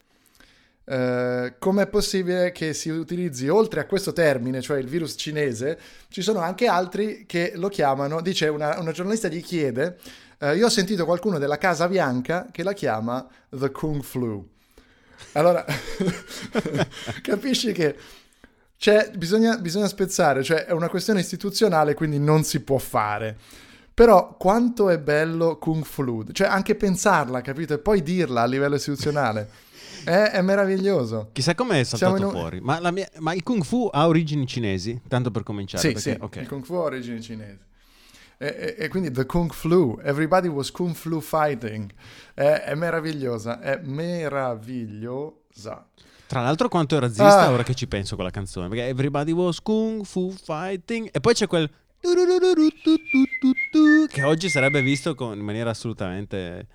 Uh, 0.83 1.53
com'è 1.59 1.87
possibile 1.87 2.51
che 2.51 2.73
si 2.73 2.89
utilizzi 2.89 3.47
oltre 3.47 3.79
a 3.79 3.85
questo 3.85 4.11
termine, 4.11 4.61
cioè 4.61 4.79
il 4.79 4.87
virus 4.87 5.13
cinese, 5.15 5.79
ci 6.09 6.21
sono 6.23 6.39
anche 6.39 6.65
altri 6.65 7.25
che 7.27 7.53
lo 7.55 7.69
chiamano, 7.69 8.19
dice 8.19 8.47
una, 8.47 8.77
una 8.79 8.91
giornalista 8.91 9.29
gli 9.29 9.43
chiede, 9.43 9.99
uh, 10.41 10.55
io 10.55 10.65
ho 10.65 10.69
sentito 10.69 11.05
qualcuno 11.05 11.37
della 11.37 11.57
Casa 11.57 11.87
Bianca 11.87 12.47
che 12.51 12.63
la 12.63 12.73
chiama 12.73 13.25
The 13.49 13.71
Kung 13.71 14.03
Flu. 14.03 14.47
Allora, 15.33 15.65
capisci 17.21 17.71
che 17.71 17.95
bisogna, 19.15 19.57
bisogna 19.57 19.87
spezzare, 19.87 20.43
cioè 20.43 20.65
è 20.65 20.71
una 20.71 20.89
questione 20.89 21.19
istituzionale, 21.19 21.93
quindi 21.93 22.19
non 22.19 22.43
si 22.43 22.61
può 22.61 22.77
fare. 22.77 23.37
Però 23.93 24.35
quanto 24.37 24.89
è 24.89 24.97
bello 24.97 25.57
Kung 25.57 25.83
Flu, 25.83 26.25
cioè 26.31 26.47
anche 26.47 26.75
pensarla, 26.75 27.41
capito? 27.41 27.73
E 27.73 27.77
poi 27.79 28.01
dirla 28.01 28.41
a 28.41 28.45
livello 28.45 28.75
istituzionale. 28.75 29.69
È, 30.03 30.31
è 30.31 30.41
meraviglioso. 30.41 31.29
Chissà 31.31 31.53
come 31.53 31.81
è 31.81 31.83
saltato 31.83 32.25
un... 32.25 32.31
fuori. 32.31 32.59
Ma, 32.59 32.89
mia... 32.89 33.07
Ma, 33.19 33.35
il 33.35 33.43
Kung 33.43 33.63
Fu 33.63 33.87
ha 33.91 34.07
origini 34.07 34.47
cinesi? 34.47 34.99
Tanto 35.07 35.29
per 35.29 35.43
cominciare. 35.43 35.83
Sì, 35.83 35.93
perché... 35.93 36.11
sì. 36.13 36.17
Okay. 36.19 36.41
il 36.41 36.49
Kung 36.49 36.65
Fu 36.65 36.73
ha 36.73 36.79
origini 36.79 37.21
cinesi. 37.21 37.59
E, 38.41 38.75
e, 38.75 38.87
quindi 38.87 39.11
The 39.11 39.27
Kung 39.27 39.53
Flu, 39.53 39.99
Everybody 40.01 40.47
was 40.47 40.71
Kung 40.71 40.95
Flu 40.95 41.21
Fighting. 41.21 41.91
È, 42.33 42.41
è 42.41 42.73
meravigliosa, 42.73 43.59
è 43.59 43.79
meravigliosa. 43.83 45.85
Tra 46.25 46.41
l'altro 46.41 46.67
quanto 46.67 46.97
è 46.97 46.99
razzista 46.99 47.41
ah. 47.41 47.51
ora 47.51 47.61
che 47.61 47.75
ci 47.75 47.87
penso 47.87 48.15
con 48.15 48.25
la 48.25 48.31
canzone, 48.31 48.67
perché 48.67 48.87
Everybody 48.87 49.31
was 49.31 49.61
Kung 49.61 50.03
Fu 50.05 50.31
Fighting 50.31 51.09
e 51.11 51.19
poi 51.19 51.35
c'è 51.35 51.45
quel 51.45 51.69
che 54.09 54.23
oggi 54.23 54.49
sarebbe 54.49 54.81
visto 54.81 55.13
con, 55.13 55.37
in 55.37 55.45
maniera 55.45 55.69
assolutamente 55.69 56.65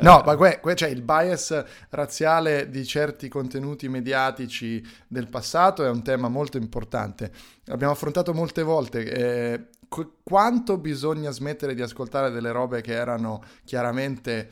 No, 0.00 0.22
ma 0.24 0.36
que, 0.36 0.58
que, 0.60 0.74
cioè, 0.74 0.88
il 0.88 1.02
bias 1.02 1.64
razziale 1.90 2.68
di 2.68 2.84
certi 2.84 3.28
contenuti 3.28 3.88
mediatici 3.88 4.84
del 5.06 5.28
passato 5.28 5.84
è 5.84 5.88
un 5.88 6.02
tema 6.02 6.28
molto 6.28 6.56
importante. 6.56 7.30
L'abbiamo 7.64 7.92
affrontato 7.92 8.34
molte 8.34 8.62
volte. 8.62 9.04
Eh, 9.04 9.66
qu- 9.94 10.14
quanto 10.24 10.76
bisogna 10.76 11.30
smettere 11.30 11.72
di 11.72 11.80
ascoltare 11.80 12.32
delle 12.32 12.50
robe 12.50 12.80
che 12.80 12.92
erano 12.92 13.40
chiaramente 13.64 14.50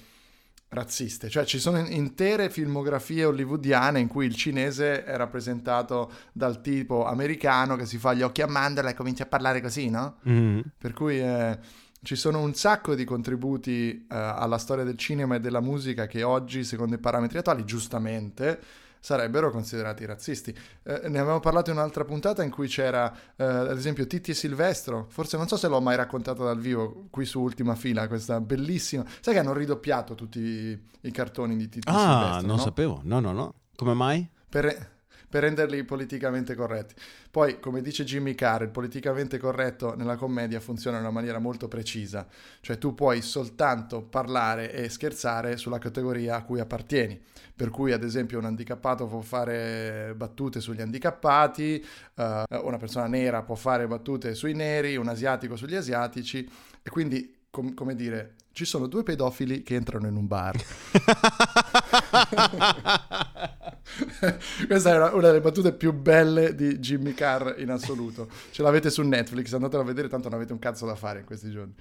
razziste? 0.68 1.28
Cioè, 1.28 1.44
ci 1.44 1.58
sono 1.58 1.78
intere 1.80 2.48
filmografie 2.48 3.24
hollywoodiane 3.24 3.98
in 3.98 4.06
cui 4.06 4.26
il 4.26 4.36
cinese 4.36 5.02
è 5.02 5.16
rappresentato 5.16 6.12
dal 6.32 6.60
tipo 6.60 7.06
americano 7.06 7.74
che 7.74 7.86
si 7.86 7.98
fa 7.98 8.14
gli 8.14 8.22
occhi 8.22 8.42
a 8.42 8.46
mandorla 8.46 8.90
e 8.90 8.94
comincia 8.94 9.24
a 9.24 9.26
parlare 9.26 9.60
così, 9.60 9.90
no? 9.90 10.18
Mm. 10.28 10.60
Per 10.78 10.92
cui... 10.92 11.18
Eh, 11.18 11.58
ci 12.04 12.16
sono 12.16 12.40
un 12.40 12.52
sacco 12.52 12.96
di 12.96 13.04
contributi 13.04 14.06
uh, 14.10 14.14
alla 14.14 14.58
storia 14.58 14.82
del 14.82 14.96
cinema 14.96 15.36
e 15.36 15.40
della 15.40 15.60
musica 15.60 16.08
che 16.08 16.24
oggi, 16.24 16.64
secondo 16.64 16.96
i 16.96 16.98
parametri 16.98 17.38
attuali, 17.38 17.64
giustamente 17.64 18.60
sarebbero 19.02 19.50
considerati 19.50 20.06
razzisti. 20.06 20.56
Eh, 20.84 21.08
ne 21.08 21.18
avevamo 21.18 21.40
parlato 21.40 21.70
in 21.70 21.76
un'altra 21.76 22.04
puntata 22.04 22.44
in 22.44 22.50
cui 22.50 22.68
c'era, 22.68 23.12
eh, 23.34 23.44
ad 23.44 23.76
esempio, 23.76 24.06
Titti 24.06 24.30
e 24.30 24.34
Silvestro. 24.34 25.06
Forse 25.08 25.36
non 25.36 25.48
so 25.48 25.56
se 25.56 25.66
l'ho 25.66 25.80
mai 25.80 25.96
raccontata 25.96 26.44
dal 26.44 26.58
vivo 26.58 27.08
qui 27.10 27.26
su 27.26 27.40
Ultima 27.40 27.74
Fila, 27.74 28.06
questa 28.06 28.40
bellissima. 28.40 29.04
Sai 29.20 29.34
che 29.34 29.40
hanno 29.40 29.52
ridoppiato 29.52 30.14
tutti 30.14 30.38
i, 30.38 30.80
i 31.00 31.10
cartoni 31.10 31.56
di 31.56 31.68
Titti 31.68 31.88
ah, 31.88 31.92
e 31.92 31.98
Silvestro? 31.98 32.36
Ah, 32.36 32.40
non 32.42 32.56
no? 32.56 32.62
sapevo. 32.62 33.00
No, 33.02 33.18
no, 33.18 33.32
no. 33.32 33.54
Come 33.74 33.94
mai? 33.94 34.28
Per, 34.48 34.91
per 35.32 35.44
renderli 35.44 35.82
politicamente 35.82 36.54
corretti. 36.54 36.92
Poi, 37.30 37.58
come 37.58 37.80
dice 37.80 38.04
Jimmy 38.04 38.34
Carr, 38.34 38.64
il 38.64 38.68
politicamente 38.68 39.38
corretto 39.38 39.96
nella 39.96 40.16
commedia 40.16 40.60
funziona 40.60 40.98
in 40.98 41.04
una 41.04 41.10
maniera 41.10 41.38
molto 41.38 41.68
precisa, 41.68 42.26
cioè 42.60 42.76
tu 42.76 42.94
puoi 42.94 43.22
soltanto 43.22 44.02
parlare 44.02 44.70
e 44.74 44.90
scherzare 44.90 45.56
sulla 45.56 45.78
categoria 45.78 46.36
a 46.36 46.44
cui 46.44 46.60
appartieni. 46.60 47.18
Per 47.56 47.70
cui, 47.70 47.92
ad 47.92 48.04
esempio, 48.04 48.38
un 48.38 48.44
handicappato 48.44 49.06
può 49.06 49.22
fare 49.22 50.12
battute 50.14 50.60
sugli 50.60 50.82
handicappati, 50.82 51.82
uh, 52.16 52.66
una 52.66 52.76
persona 52.76 53.06
nera 53.06 53.42
può 53.42 53.54
fare 53.54 53.86
battute 53.86 54.34
sui 54.34 54.52
neri, 54.52 54.96
un 54.96 55.08
asiatico 55.08 55.56
sugli 55.56 55.76
asiatici, 55.76 56.46
e 56.82 56.90
quindi 56.90 57.44
com- 57.48 57.72
come 57.72 57.94
dire, 57.94 58.34
ci 58.52 58.66
sono 58.66 58.86
due 58.86 59.02
pedofili 59.02 59.62
che 59.62 59.76
entrano 59.76 60.08
in 60.08 60.16
un 60.16 60.26
bar. 60.26 60.62
Questa 64.66 64.92
è 64.92 64.96
una, 64.96 65.14
una, 65.14 65.26
delle 65.28 65.40
battute 65.40 65.72
più 65.72 65.92
belle 65.92 66.54
di 66.54 66.78
Jimmy 66.78 67.14
Carr 67.14 67.58
in 67.58 67.70
assoluto. 67.70 68.28
Ce 68.50 68.62
l'avete 68.62 68.90
su 68.90 69.02
Netflix, 69.02 69.52
andatelo 69.52 69.82
a 69.82 69.84
vedere, 69.84 70.08
tanto 70.08 70.28
non 70.28 70.38
avete 70.38 70.52
un 70.52 70.58
cazzo 70.58 70.86
da 70.86 70.94
fare 70.94 71.20
in 71.20 71.24
questi 71.24 71.50
giorni. 71.50 71.74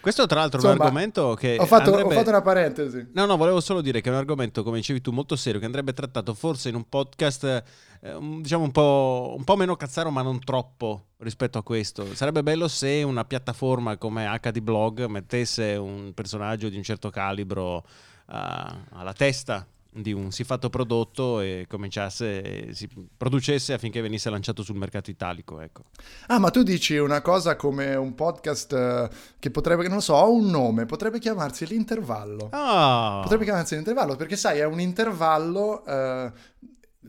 Questo 0.00 0.26
tra 0.26 0.40
l'altro 0.40 0.58
Insomma, 0.58 0.74
è 0.74 0.78
un 0.78 0.86
argomento 0.86 1.34
che... 1.34 1.56
Ho 1.60 1.66
fatto, 1.66 1.90
andrebbe... 1.90 2.14
ho 2.14 2.18
fatto, 2.18 2.30
una 2.30 2.42
parentesi. 2.42 3.10
No, 3.12 3.24
no, 3.24 3.36
volevo 3.36 3.60
solo 3.60 3.80
dire 3.80 4.00
che 4.00 4.08
è 4.08 4.12
un 4.12 4.18
argomento, 4.18 4.64
come 4.64 4.78
dicevi 4.78 5.00
tu, 5.00 5.12
molto 5.12 5.36
serio, 5.36 5.60
che 5.60 5.66
andrebbe 5.66 5.92
trattato 5.92 6.34
forse 6.34 6.70
in 6.70 6.74
un 6.74 6.88
podcast, 6.88 7.44
eh, 7.44 8.18
diciamo, 8.40 8.64
un 8.64 8.72
po', 8.72 9.34
un 9.36 9.44
po' 9.44 9.54
meno 9.54 9.76
cazzaro, 9.76 10.10
ma 10.10 10.22
non 10.22 10.40
troppo 10.40 11.10
rispetto 11.18 11.58
a 11.58 11.62
questo. 11.62 12.16
Sarebbe 12.16 12.42
bello 12.42 12.66
se 12.66 13.04
una 13.04 13.24
piattaforma 13.24 13.96
come 13.96 14.28
HD 14.42 14.58
Blog 14.58 15.04
mettesse 15.04 15.76
un 15.76 16.12
personaggio 16.14 16.68
di 16.68 16.76
un 16.76 16.82
certo 16.82 17.10
calibro 17.10 17.76
uh, 17.76 17.82
alla 18.26 19.12
testa 19.16 19.64
di 19.94 20.12
un 20.12 20.30
siffatto 20.30 20.70
prodotto 20.70 21.40
e 21.40 21.66
cominciasse, 21.68 22.72
si 22.72 22.88
producesse 23.16 23.74
affinché 23.74 24.00
venisse 24.00 24.30
lanciato 24.30 24.62
sul 24.62 24.76
mercato 24.76 25.10
italico. 25.10 25.60
Ecco. 25.60 25.84
Ah, 26.28 26.38
ma 26.38 26.50
tu 26.50 26.62
dici 26.62 26.96
una 26.96 27.20
cosa 27.20 27.56
come 27.56 27.94
un 27.94 28.14
podcast 28.14 28.72
eh, 28.72 29.10
che 29.38 29.50
potrebbe, 29.50 29.86
non 29.88 30.00
so, 30.00 30.16
ha 30.16 30.24
un 30.24 30.46
nome, 30.46 30.86
potrebbe 30.86 31.18
chiamarsi 31.18 31.66
l'intervallo. 31.66 32.48
Ah. 32.52 33.20
Potrebbe 33.22 33.44
chiamarsi 33.44 33.74
l'intervallo 33.74 34.16
perché 34.16 34.36
sai, 34.36 34.58
è 34.58 34.64
un 34.64 34.80
intervallo... 34.80 35.84
Eh, 35.84 36.32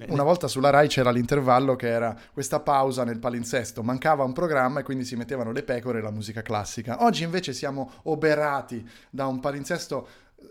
una 0.07 0.23
volta 0.23 0.47
sulla 0.47 0.71
Rai 0.71 0.87
c'era 0.87 1.11
l'intervallo 1.11 1.75
che 1.75 1.87
era 1.87 2.17
questa 2.33 2.59
pausa 2.61 3.03
nel 3.03 3.19
palinsesto, 3.19 3.83
mancava 3.83 4.23
un 4.23 4.33
programma 4.33 4.79
e 4.79 4.83
quindi 4.83 5.05
si 5.05 5.15
mettevano 5.15 5.51
le 5.51 5.61
pecore 5.61 5.99
e 5.99 6.01
la 6.01 6.09
musica 6.09 6.41
classica. 6.41 7.03
Oggi 7.03 7.21
invece 7.21 7.53
siamo 7.53 7.91
oberati 8.05 8.83
da 9.11 9.27
un 9.27 9.39
palinsesto 9.39 10.07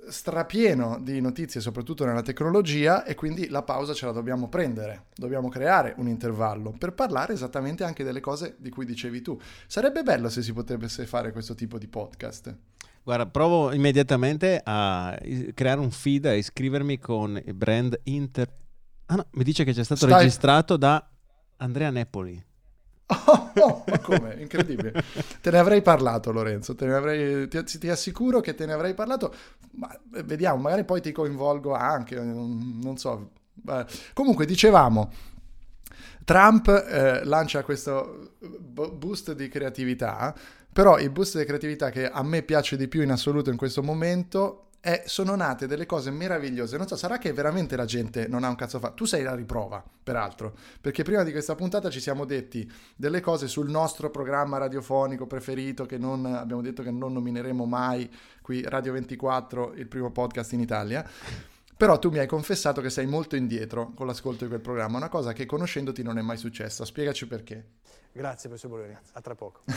strapieno 0.08 0.98
di 1.00 1.20
notizie, 1.20 1.60
soprattutto 1.60 2.04
nella 2.04 2.22
tecnologia, 2.22 3.04
e 3.04 3.14
quindi 3.14 3.48
la 3.48 3.62
pausa 3.62 3.94
ce 3.94 4.06
la 4.06 4.12
dobbiamo 4.12 4.48
prendere. 4.48 5.06
Dobbiamo 5.14 5.48
creare 5.48 5.94
un 5.98 6.08
intervallo 6.08 6.74
per 6.76 6.92
parlare 6.92 7.32
esattamente 7.32 7.84
anche 7.84 8.04
delle 8.04 8.20
cose 8.20 8.56
di 8.58 8.70
cui 8.70 8.84
dicevi 8.84 9.22
tu. 9.22 9.38
Sarebbe 9.66 10.02
bello 10.02 10.28
se 10.28 10.42
si 10.42 10.52
potesse 10.52 11.06
fare 11.06 11.32
questo 11.32 11.54
tipo 11.54 11.78
di 11.78 11.88
podcast. 11.88 12.54
Guarda, 13.02 13.26
provo 13.26 13.72
immediatamente 13.72 14.60
a 14.62 15.18
creare 15.54 15.80
un 15.80 15.90
feed 15.90 16.26
e 16.26 16.38
iscrivermi 16.38 16.98
con 16.98 17.40
il 17.44 17.54
brand 17.54 17.98
Inter. 18.04 18.48
Ah 19.06 19.16
no, 19.16 19.26
mi 19.32 19.44
dice 19.44 19.64
che 19.64 19.72
c'è 19.72 19.82
stato 19.82 20.06
Stai... 20.06 20.20
registrato 20.20 20.76
da 20.76 21.04
Andrea 21.56 21.90
Nepoli. 21.90 22.50
Oh, 23.06 23.52
oh, 23.54 23.84
ma 23.86 23.98
come? 23.98 24.36
Incredibile. 24.38 24.92
te 25.40 25.50
ne 25.50 25.58
avrei 25.58 25.82
parlato, 25.82 26.32
Lorenzo. 26.32 26.74
Avrei, 26.78 27.48
ti, 27.48 27.62
ti, 27.64 27.88
assicuro 27.88 28.40
che 28.40 28.54
te 28.54 28.66
ne 28.66 28.72
avrei 28.72 28.94
parlato. 28.94 29.34
Ma, 29.72 29.92
eh, 30.14 30.22
vediamo, 30.22 30.62
magari 30.62 30.84
poi 30.84 31.00
ti 31.00 31.12
coinvolgo 31.12 31.74
anche. 31.74 32.16
Non, 32.16 32.80
non 32.82 32.96
so. 32.96 33.30
Comunque, 34.14 34.46
dicevamo. 34.46 35.12
Trump 36.24 36.68
eh, 36.68 37.24
lancia 37.24 37.62
questo 37.62 38.34
boost 38.38 39.32
di 39.32 39.48
creatività, 39.48 40.34
però 40.72 40.98
il 40.98 41.10
boost 41.10 41.38
di 41.38 41.44
creatività 41.44 41.90
che 41.90 42.08
a 42.08 42.22
me 42.22 42.42
piace 42.42 42.76
di 42.76 42.88
più 42.88 43.02
in 43.02 43.10
assoluto 43.10 43.50
in 43.50 43.56
questo 43.56 43.82
momento 43.82 44.68
è, 44.82 45.04
sono 45.06 45.36
nate 45.36 45.68
delle 45.68 45.86
cose 45.86 46.10
meravigliose. 46.10 46.76
Non 46.76 46.88
so, 46.88 46.96
sarà 46.96 47.16
che 47.16 47.32
veramente 47.32 47.76
la 47.76 47.84
gente 47.84 48.26
non 48.26 48.42
ha 48.42 48.48
un 48.48 48.56
cazzo 48.56 48.80
fare. 48.80 48.94
Tu 48.94 49.04
sei 49.04 49.22
la 49.22 49.36
riprova, 49.36 49.80
peraltro, 50.02 50.56
perché 50.80 51.04
prima 51.04 51.22
di 51.22 51.30
questa 51.30 51.54
puntata 51.54 51.88
ci 51.88 52.00
siamo 52.00 52.24
detti 52.24 52.68
delle 52.96 53.20
cose 53.20 53.46
sul 53.46 53.70
nostro 53.70 54.10
programma 54.10 54.58
radiofonico 54.58 55.28
preferito 55.28 55.86
che 55.86 55.98
non 55.98 56.26
abbiamo 56.26 56.62
detto 56.62 56.82
che 56.82 56.90
non 56.90 57.12
nomineremo 57.12 57.64
mai 57.64 58.10
qui 58.42 58.62
Radio 58.62 58.94
24, 58.94 59.74
il 59.74 59.86
primo 59.86 60.10
podcast 60.10 60.52
in 60.52 60.60
Italia. 60.60 61.08
Però 61.76 62.00
tu 62.00 62.10
mi 62.10 62.18
hai 62.18 62.26
confessato 62.26 62.80
che 62.80 62.90
sei 62.90 63.06
molto 63.06 63.36
indietro 63.36 63.92
con 63.94 64.08
l'ascolto 64.08 64.42
di 64.42 64.50
quel 64.50 64.60
programma, 64.60 64.96
una 64.96 65.08
cosa 65.08 65.32
che 65.32 65.46
conoscendoti 65.46 66.02
non 66.02 66.18
è 66.18 66.22
mai 66.22 66.38
successa. 66.38 66.84
Spiegaci 66.84 67.28
perché. 67.28 67.66
Grazie 68.12 68.48
professor 68.48 68.70
Bologna, 68.70 69.00
a 69.12 69.20
tra 69.20 69.36
poco. 69.36 69.60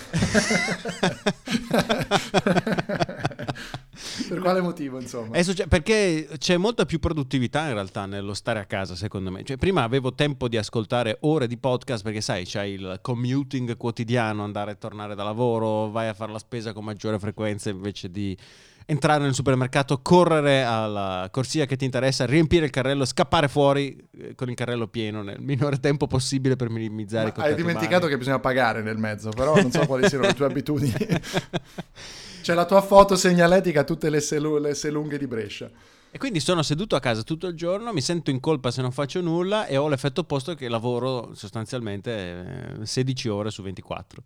per 4.36 4.44
quale 4.44 4.62
motivo, 4.62 5.00
insomma? 5.00 5.42
Succe- 5.42 5.68
perché 5.68 6.28
c'è 6.38 6.58
molta 6.58 6.86
più 6.86 7.00
produttività 7.00 7.68
in 7.68 7.74
realtà 7.74 8.06
nello 8.06 8.34
stare 8.34 8.60
a 8.60 8.66
casa, 8.66 8.96
secondo 8.96 9.32
me. 9.32 9.44
Cioè, 9.44 9.58
prima 9.58 9.84
avevo 9.84 10.14
tempo 10.14 10.48
di 10.48 10.58
ascoltare 10.58 11.18
ore 11.22 11.48
di 11.48 11.58
podcast 11.58 12.04
perché 12.04 12.22
sai, 12.22 12.46
c'hai 12.46 12.74
il 12.74 13.00
commuting 13.02 13.78
quotidiano, 13.78 14.44
andare 14.44 14.72
e 14.72 14.78
tornare 14.78 15.16
da 15.16 15.24
lavoro, 15.24 15.90
vai 15.90 16.08
a 16.08 16.14
fare 16.14 16.32
la 16.32 16.40
spesa 16.40 16.74
con 16.74 16.84
maggiore 16.84 17.20
frequenza 17.20 17.70
invece 17.70 18.12
di 18.12 18.38
entrare 18.86 19.24
nel 19.24 19.34
supermercato, 19.34 20.00
correre 20.02 20.64
alla 20.64 21.28
corsia 21.32 21.66
che 21.66 21.76
ti 21.76 21.86
interessa, 21.86 22.26
riempire 22.26 22.66
il 22.66 22.72
carrello, 22.72 23.06
scappare 23.06 23.48
fuori 23.48 23.98
eh, 24.18 24.36
con 24.36 24.50
il 24.50 24.56
carrello 24.56 24.88
pieno 24.88 25.24
nel 25.24 25.40
minore 25.40 25.80
tempo 25.80 26.08
possibile 26.08 26.56
per 26.56 26.70
minimizzare 26.70 27.34
Ma 27.36 27.46
i 27.46 27.50
hai 27.50 27.56
dimenticato 27.56 27.96
umani. 27.96 28.12
che 28.12 28.18
bisogna 28.18 28.40
pagare 28.40 28.82
nel 28.82 28.98
mezzo, 28.98 29.30
però 29.30 29.56
non 29.56 29.72
so 29.72 29.86
quali 29.86 30.08
siano 30.08 30.26
le 30.26 30.34
tue 30.34 30.46
abitudini. 30.46 30.94
C'è 32.42 32.54
la 32.54 32.66
tua 32.66 32.82
foto 32.82 33.16
segnaletica 33.16 33.82
a 33.82 33.84
tutte 33.84 34.10
le, 34.10 34.22
selu- 34.22 34.60
le 34.60 34.76
selunghe 34.76 35.18
di 35.18 35.26
Brescia. 35.26 35.70
E 36.12 36.18
quindi 36.18 36.40
sono 36.40 36.62
seduto 36.62 36.96
a 36.96 37.00
casa 37.02 37.24
tutto 37.24 37.48
il 37.48 37.56
giorno, 37.56 37.92
mi 37.92 38.00
sento 38.02 38.30
in 38.30 38.40
colpa 38.40 38.72
se 38.72 38.82
non 38.82 38.92
faccio 38.92 39.20
nulla 39.20 39.66
e 39.66 39.76
ho 39.76 39.90
l'effetto 39.90 40.22
opposto 40.22 40.54
che 40.54 40.70
lavoro 40.70 41.32
sostanzialmente 41.34 42.78
eh, 42.80 42.86
16 42.86 43.28
ore 43.28 43.50
su 43.50 43.62
24. 43.64 44.24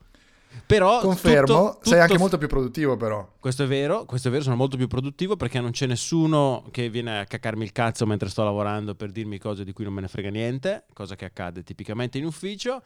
Però 0.65 1.00
Confermo, 1.01 1.74
tutto- 1.74 1.79
sei 1.84 1.96
anche 1.96 2.08
tutto- 2.08 2.20
molto 2.20 2.38
più 2.38 2.48
produttivo 2.48 2.96
però. 2.98 3.27
Questo 3.39 3.63
è 3.63 3.68
vero, 3.68 4.06
questo 4.06 4.27
è 4.27 4.32
vero, 4.32 4.44
sono 4.44 4.56
molto 4.56 4.77
più 4.77 4.88
produttivo 4.88 5.36
perché 5.36 5.60
non 5.60 5.72
c'è 5.72 5.86
nessuno 5.88 6.65
che 6.72 6.89
viene 6.89 7.20
a 7.20 7.25
caccarmi 7.25 7.63
il 7.63 7.72
cazzo 7.72 8.06
mentre 8.06 8.29
sto 8.29 8.44
lavorando 8.44 8.94
per 8.96 9.12
dirmi 9.12 9.38
cose 9.39 9.63
di 9.63 9.74
cui 9.74 9.84
non 9.84 9.94
me 9.94 10.01
ne 10.01 10.08
frega 10.08 10.29
niente, 10.29 10.86
cosa 10.94 11.15
che 11.15 11.25
accade 11.25 11.63
tipicamente 11.63 12.18
in 12.18 12.25
ufficio. 12.25 12.84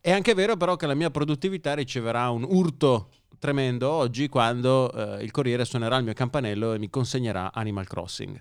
È 0.00 0.10
anche 0.10 0.34
vero 0.34 0.56
però 0.56 0.76
che 0.76 0.86
la 0.86 0.94
mia 0.94 1.10
produttività 1.10 1.74
riceverà 1.74 2.28
un 2.30 2.44
urto 2.44 3.10
tremendo 3.38 3.90
oggi 3.90 4.28
quando 4.28 4.92
eh, 4.92 5.24
il 5.24 5.30
Corriere 5.32 5.64
suonerà 5.64 5.96
il 5.96 6.04
mio 6.04 6.12
campanello 6.12 6.72
e 6.74 6.78
mi 6.78 6.88
consegnerà 6.90 7.52
Animal 7.52 7.86
Crossing. 7.86 8.40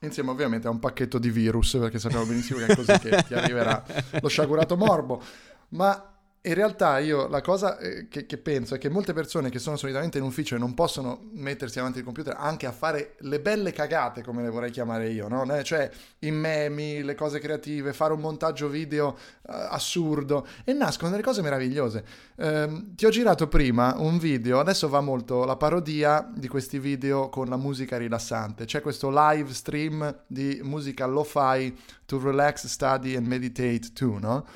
Insieme 0.00 0.30
ovviamente 0.30 0.66
a 0.66 0.70
un 0.70 0.80
pacchetto 0.80 1.18
di 1.18 1.30
virus, 1.30 1.76
perché 1.80 1.98
sappiamo 1.98 2.26
benissimo 2.26 2.58
che 2.58 2.66
è 2.66 2.76
così 2.76 2.98
che 2.98 3.24
ti 3.26 3.34
arriverà 3.34 3.82
lo 4.20 4.28
sciagurato 4.28 4.76
morbo. 4.76 5.22
Ma 5.70 6.13
in 6.46 6.52
realtà 6.52 6.98
io 6.98 7.26
la 7.26 7.40
cosa 7.40 7.78
eh, 7.78 8.06
che, 8.08 8.26
che 8.26 8.36
penso 8.36 8.74
è 8.74 8.78
che 8.78 8.90
molte 8.90 9.14
persone 9.14 9.48
che 9.48 9.58
sono 9.58 9.76
solitamente 9.76 10.18
in 10.18 10.24
ufficio 10.24 10.56
e 10.56 10.58
non 10.58 10.74
possono 10.74 11.30
mettersi 11.32 11.76
davanti 11.76 12.00
al 12.00 12.04
computer 12.04 12.36
anche 12.38 12.66
a 12.66 12.72
fare 12.72 13.14
le 13.20 13.40
belle 13.40 13.72
cagate, 13.72 14.22
come 14.22 14.42
le 14.42 14.50
vorrei 14.50 14.70
chiamare 14.70 15.08
io, 15.08 15.26
no? 15.26 15.46
Cioè 15.62 15.90
i 16.18 16.30
memi, 16.30 17.02
le 17.02 17.14
cose 17.14 17.38
creative, 17.38 17.94
fare 17.94 18.12
un 18.12 18.20
montaggio 18.20 18.68
video 18.68 19.16
eh, 19.16 19.52
assurdo 19.52 20.46
e 20.64 20.74
nascono 20.74 21.10
delle 21.10 21.22
cose 21.22 21.40
meravigliose. 21.40 22.04
Ehm, 22.36 22.94
ti 22.94 23.06
ho 23.06 23.10
girato 23.10 23.48
prima 23.48 23.94
un 23.96 24.18
video, 24.18 24.60
adesso 24.60 24.86
va 24.90 25.00
molto 25.00 25.44
la 25.44 25.56
parodia 25.56 26.30
di 26.34 26.48
questi 26.48 26.78
video 26.78 27.30
con 27.30 27.48
la 27.48 27.56
musica 27.56 27.96
rilassante. 27.96 28.66
C'è 28.66 28.82
questo 28.82 29.08
live 29.10 29.50
stream 29.54 30.24
di 30.26 30.60
musica 30.62 31.06
lo-fi 31.06 31.74
to 32.04 32.20
relax, 32.22 32.66
study 32.66 33.16
and 33.16 33.26
meditate 33.26 33.94
too, 33.94 34.18
no? 34.18 34.46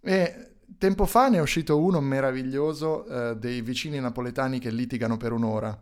E 0.00 0.53
tempo 0.78 1.06
fa 1.06 1.28
ne 1.28 1.38
è 1.38 1.40
uscito 1.40 1.78
uno 1.78 2.00
meraviglioso 2.00 3.06
eh, 3.06 3.36
dei 3.36 3.60
vicini 3.62 4.00
napoletani 4.00 4.58
che 4.58 4.70
litigano 4.70 5.16
per 5.16 5.32
un'ora. 5.32 5.78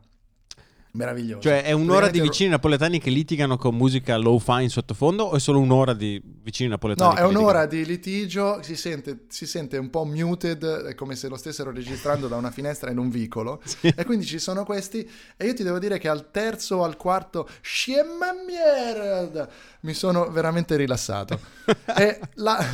Meraviglioso. 0.94 1.40
Cioè 1.40 1.62
è 1.62 1.72
un'ora 1.72 2.10
di 2.10 2.20
vicini 2.20 2.50
napoletani 2.50 2.98
che 2.98 3.08
litigano 3.08 3.56
con 3.56 3.74
musica 3.74 4.18
low-fi 4.18 4.64
in 4.64 4.68
sottofondo 4.68 5.24
o 5.24 5.36
è 5.36 5.40
solo 5.40 5.58
un'ora 5.58 5.94
di 5.94 6.22
vicini 6.42 6.68
napoletani? 6.68 7.14
No, 7.14 7.18
è 7.18 7.24
un'ora 7.24 7.62
litigano? 7.62 7.84
di 7.84 7.90
litigio, 7.90 8.62
si 8.62 8.76
sente, 8.76 9.24
si 9.28 9.46
sente 9.46 9.78
un 9.78 9.88
po' 9.88 10.04
muted, 10.04 10.62
è 10.84 10.94
come 10.94 11.16
se 11.16 11.28
lo 11.28 11.36
stessero 11.36 11.70
registrando 11.70 12.28
da 12.28 12.36
una 12.36 12.50
finestra 12.50 12.90
in 12.90 12.98
un 12.98 13.08
vicolo. 13.08 13.62
E 14.02 14.04
quindi 14.04 14.24
ci 14.24 14.38
sono 14.38 14.64
questi, 14.64 15.08
e 15.36 15.46
io 15.46 15.54
ti 15.54 15.62
devo 15.62 15.78
dire 15.78 15.98
che 15.98 16.08
al 16.08 16.30
terzo 16.30 16.76
o 16.76 16.84
al 16.84 16.96
quarto, 16.96 17.48
scema 17.60 18.32
merda, 18.46 19.48
mi 19.80 19.94
sono 19.94 20.30
veramente 20.30 20.76
rilassato. 20.76 21.38
e 21.96 22.20
la- 22.34 22.64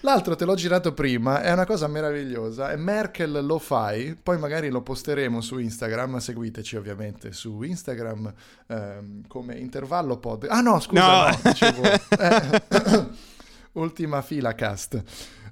l'altro 0.00 0.36
te 0.36 0.44
l'ho 0.44 0.54
girato 0.54 0.92
prima, 0.92 1.42
è 1.42 1.50
una 1.52 1.66
cosa 1.66 1.86
meravigliosa, 1.86 2.70
è 2.70 2.76
Merkel 2.76 3.44
lo 3.44 3.58
fai, 3.58 4.16
poi 4.20 4.38
magari 4.38 4.68
lo 4.68 4.82
posteremo 4.82 5.40
su 5.40 5.58
Instagram, 5.58 6.18
seguiteci 6.18 6.76
ovviamente 6.76 7.32
su 7.32 7.63
Instagram 7.64 8.32
ehm, 8.68 9.26
come 9.26 9.56
intervallo 9.56 10.18
pod. 10.18 10.46
Ah 10.48 10.60
no, 10.60 10.78
scusa, 10.80 11.24
No. 11.24 11.28
no, 11.30 11.38
dicevo... 11.42 11.82
eh, 11.82 13.08
ultima 13.72 14.22
fila 14.22 14.54
cast. 14.54 14.94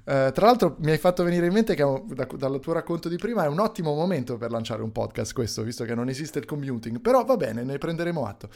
Eh, 0.05 0.31
tra 0.33 0.45
l'altro 0.47 0.75
mi 0.79 0.91
hai 0.91 0.97
fatto 0.97 1.23
venire 1.23 1.45
in 1.47 1.53
mente 1.53 1.75
che 1.75 1.83
da- 2.07 2.27
dal 2.35 2.59
tuo 2.59 2.73
racconto 2.73 3.07
di 3.07 3.15
prima 3.17 3.45
è 3.45 3.47
un 3.47 3.59
ottimo 3.59 3.93
momento 3.93 4.37
per 4.37 4.51
lanciare 4.51 4.81
un 4.83 4.91
podcast 4.91 5.33
questo, 5.33 5.63
visto 5.63 5.85
che 5.85 5.95
non 5.95 6.09
esiste 6.09 6.39
il 6.39 6.45
commuting, 6.45 6.99
però 6.99 7.23
va 7.23 7.37
bene, 7.37 7.63
ne 7.63 7.77
prenderemo 7.77 8.25
atto. 8.25 8.49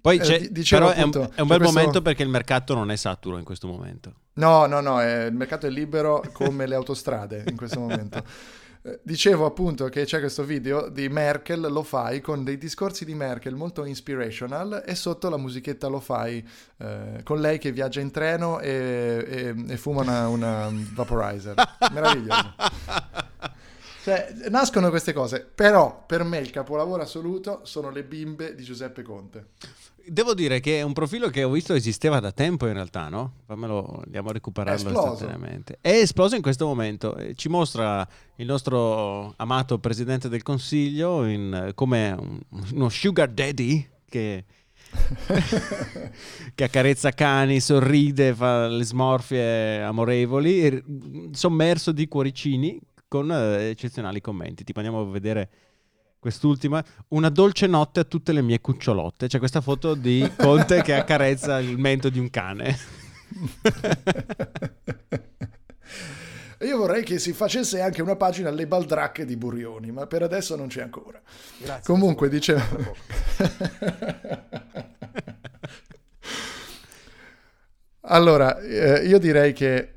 Poi 0.00 0.16
Eh, 0.16 0.20
c'è, 0.20 0.40
di- 0.40 0.52
dicevo 0.52 0.86
però 0.88 0.98
è 0.98 1.02
un, 1.02 1.08
appunto, 1.08 1.32
è 1.36 1.40
un 1.40 1.46
bel 1.48 1.58
questo- 1.58 1.78
momento 1.78 2.02
perché 2.02 2.22
il 2.22 2.28
mercato 2.28 2.74
non 2.74 2.90
è 2.90 2.96
saturo 2.96 3.38
in 3.38 3.44
questo 3.44 3.66
momento. 3.68 4.12
No, 4.34 4.66
no, 4.66 4.80
no, 4.80 5.00
eh, 5.02 5.26
il 5.26 5.34
mercato 5.34 5.66
è 5.66 5.70
libero 5.70 6.22
come 6.32 6.66
le 6.66 6.74
autostrade 6.74 7.44
in 7.46 7.56
questo 7.56 7.80
momento. 7.80 8.22
Eh, 8.88 9.00
Dicevo 9.02 9.44
appunto 9.44 9.88
che 9.88 10.04
c'è 10.04 10.18
questo 10.20 10.44
video 10.44 10.88
di 10.88 11.08
Merkel, 11.08 11.60
lo 11.60 11.82
fai, 11.82 12.20
con 12.20 12.44
dei 12.44 12.56
discorsi 12.58 13.04
di 13.04 13.14
Merkel 13.14 13.54
molto 13.54 13.84
inspirational 13.84 14.82
e 14.86 14.94
sotto 14.94 15.28
la 15.28 15.36
musichetta 15.36 15.88
lo 15.88 16.00
fai 16.00 16.46
eh, 16.78 17.20
con 17.22 17.40
lei 17.40 17.58
che 17.58 17.72
viaggia 17.72 18.00
in 18.00 18.10
treno 18.10 18.60
e, 18.60 19.24
e- 19.28 19.64
e 19.72 19.76
fuma 19.76 20.00
una, 20.00 20.28
una 20.28 20.70
vaporizer. 20.92 21.54
Meraviglioso. 21.92 22.54
Cioè, 24.02 24.34
nascono 24.48 24.88
queste 24.88 25.12
cose, 25.12 25.46
però 25.54 26.04
per 26.06 26.22
me 26.24 26.38
il 26.38 26.50
capolavoro 26.50 27.02
assoluto 27.02 27.60
sono 27.64 27.90
le 27.90 28.04
bimbe 28.04 28.54
di 28.54 28.62
Giuseppe 28.62 29.02
Conte. 29.02 29.48
Devo 30.10 30.34
dire 30.34 30.60
che 30.60 30.78
è 30.78 30.82
un 30.82 30.92
profilo 30.92 31.28
che 31.28 31.44
ho 31.44 31.50
visto 31.50 31.74
esisteva 31.74 32.20
da 32.20 32.32
tempo 32.32 32.66
in 32.66 32.72
realtà, 32.72 33.08
no? 33.08 33.32
Fammelo, 33.46 34.02
andiamo 34.04 34.30
a 34.30 34.32
recuperarlo 34.32 34.90
istantaneamente. 34.90 35.78
È 35.80 35.90
esploso 35.90 36.34
in 36.36 36.42
questo 36.42 36.66
momento. 36.66 37.16
e 37.16 37.34
Ci 37.34 37.48
mostra 37.48 38.06
il 38.36 38.46
nostro 38.46 39.34
amato 39.36 39.78
Presidente 39.78 40.28
del 40.28 40.42
Consiglio 40.42 41.24
in- 41.26 41.72
come 41.74 42.10
un- 42.18 42.40
uno 42.72 42.88
sugar 42.88 43.28
daddy 43.28 43.86
che... 44.08 44.44
che 46.54 46.64
accarezza 46.64 47.10
cani, 47.10 47.60
sorride, 47.60 48.34
fa 48.34 48.68
le 48.68 48.84
smorfie 48.84 49.82
amorevoli, 49.82 50.82
sommerso 51.32 51.92
di 51.92 52.08
cuoricini 52.08 52.80
con 53.06 53.30
eh, 53.30 53.68
eccezionali 53.70 54.20
commenti. 54.20 54.64
Tipo 54.64 54.80
andiamo 54.80 55.02
a 55.02 55.06
vedere 55.10 55.48
quest'ultima, 56.18 56.84
una 57.08 57.28
dolce 57.28 57.66
notte 57.66 58.00
a 58.00 58.04
tutte 58.04 58.32
le 58.32 58.42
mie 58.42 58.60
cucciolotte. 58.60 59.26
C'è 59.28 59.38
questa 59.38 59.60
foto 59.60 59.94
di 59.94 60.30
Conte 60.36 60.82
che 60.82 60.94
accarezza 60.94 61.58
il 61.60 61.78
mento 61.78 62.08
di 62.08 62.18
un 62.18 62.30
cane. 62.30 62.76
Io 66.62 66.76
vorrei 66.76 67.04
che 67.04 67.20
si 67.20 67.32
facesse 67.32 67.80
anche 67.80 68.02
una 68.02 68.16
pagina 68.16 68.48
alle 68.48 68.66
baldracche 68.66 69.24
di 69.24 69.36
Burioni, 69.36 69.92
ma 69.92 70.08
per 70.08 70.22
adesso 70.24 70.56
non 70.56 70.66
c'è 70.66 70.82
ancora. 70.82 71.20
Grazie. 71.58 71.82
Comunque, 71.84 72.28
dicevo... 72.28 72.96
allora, 78.02 78.58
eh, 78.60 79.06
io 79.06 79.18
direi 79.18 79.52
che 79.52 79.94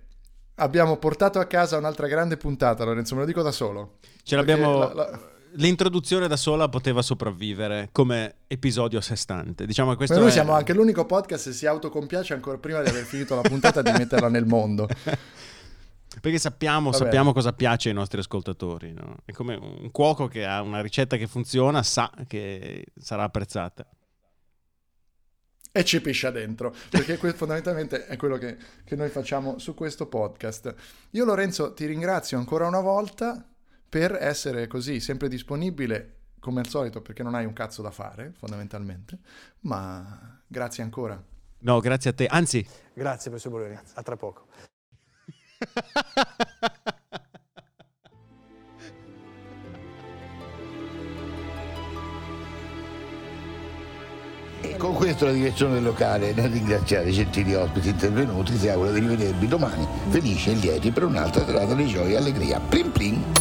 abbiamo 0.55 0.97
portato 0.97 1.39
a 1.39 1.45
casa 1.45 1.77
un'altra 1.77 2.05
grande 2.07 2.37
puntata, 2.37 2.83
Lorenzo, 2.83 3.15
me 3.15 3.21
lo 3.21 3.27
dico 3.27 3.41
da 3.41 3.51
solo. 3.51 3.97
Ce 4.23 4.35
l'abbiamo... 4.35 4.77
la- 4.79 4.93
la- 4.93 5.19
L'introduzione 5.55 6.27
da 6.27 6.37
sola 6.37 6.69
poteva 6.69 7.01
sopravvivere 7.01 7.89
come 7.91 8.35
episodio 8.47 8.99
a 8.99 9.01
sé 9.01 9.15
stante. 9.15 9.65
Diciamo 9.65 9.95
questo 9.95 10.15
Ma 10.15 10.21
noi 10.21 10.29
è- 10.29 10.33
siamo 10.33 10.53
anche 10.53 10.73
l'unico 10.73 11.05
podcast 11.05 11.49
che 11.49 11.53
si 11.53 11.65
autocompiace 11.65 12.33
ancora 12.33 12.57
prima 12.57 12.81
di 12.81 12.89
aver 12.89 13.03
finito 13.03 13.35
la 13.35 13.41
puntata 13.41 13.81
di 13.81 13.91
metterla 13.91 14.29
nel 14.29 14.45
mondo. 14.45 14.87
Perché 16.21 16.37
sappiamo, 16.39 16.91
sappiamo 16.91 17.33
cosa 17.33 17.53
piace 17.53 17.89
ai 17.89 17.95
nostri 17.95 18.19
ascoltatori. 18.19 18.93
no? 18.93 19.17
È 19.25 19.31
come 19.31 19.55
un 19.55 19.89
cuoco 19.91 20.27
che 20.27 20.45
ha 20.45 20.61
una 20.61 20.81
ricetta 20.81 21.17
che 21.17 21.27
funziona, 21.27 21.83
sa 21.83 22.11
che 22.27 22.85
sarà 22.99 23.23
apprezzata. 23.23 23.85
e 25.73 25.85
ci 25.85 26.01
piscia 26.01 26.31
dentro, 26.31 26.75
perché 26.89 27.15
fondamentalmente 27.33 28.05
è 28.05 28.17
quello 28.17 28.37
che, 28.37 28.57
che 28.83 28.95
noi 28.97 29.09
facciamo 29.09 29.57
su 29.57 29.73
questo 29.73 30.05
podcast. 30.07 30.73
Io 31.11 31.23
Lorenzo 31.25 31.73
ti 31.73 31.85
ringrazio 31.85 32.37
ancora 32.37 32.67
una 32.67 32.81
volta 32.81 33.45
per 33.91 34.17
essere 34.21 34.67
così 34.67 35.01
sempre 35.01 35.27
disponibile 35.27 36.19
come 36.39 36.61
al 36.61 36.67
solito 36.67 37.01
perché 37.01 37.23
non 37.23 37.35
hai 37.35 37.43
un 37.43 37.51
cazzo 37.51 37.81
da 37.81 37.91
fare 37.91 38.31
fondamentalmente, 38.37 39.19
ma 39.61 40.41
grazie 40.47 40.81
ancora. 40.81 41.21
No, 41.59 41.79
grazie 41.81 42.11
a 42.11 42.13
te. 42.13 42.25
Anzi, 42.25 42.65
Grazie 42.93 43.29
professor 43.29 43.51
Bologna, 43.51 43.83
a 43.95 44.01
tra 44.01 44.15
poco. 44.15 44.47
E 54.61 54.77
con 54.77 54.95
questo 54.95 55.25
la 55.25 55.33
direzione 55.33 55.73
del 55.73 55.83
locale, 55.83 56.31
nel 56.33 56.49
ringraziare 56.49 57.09
i 57.09 57.13
gentili 57.13 57.53
ospiti 57.55 57.89
intervenuti, 57.89 58.57
si 58.57 58.69
augura 58.69 58.91
di 58.91 59.01
rivedervi 59.01 59.47
domani, 59.47 59.85
felici 60.09 60.51
e 60.51 60.53
lieti 60.53 60.91
per 60.91 61.03
un'altra 61.03 61.45
serata 61.45 61.73
di 61.73 61.87
gioia 61.87 62.13
e 62.13 62.17
allegria. 62.21 62.59
Plim 62.61 62.91
plim! 62.91 63.40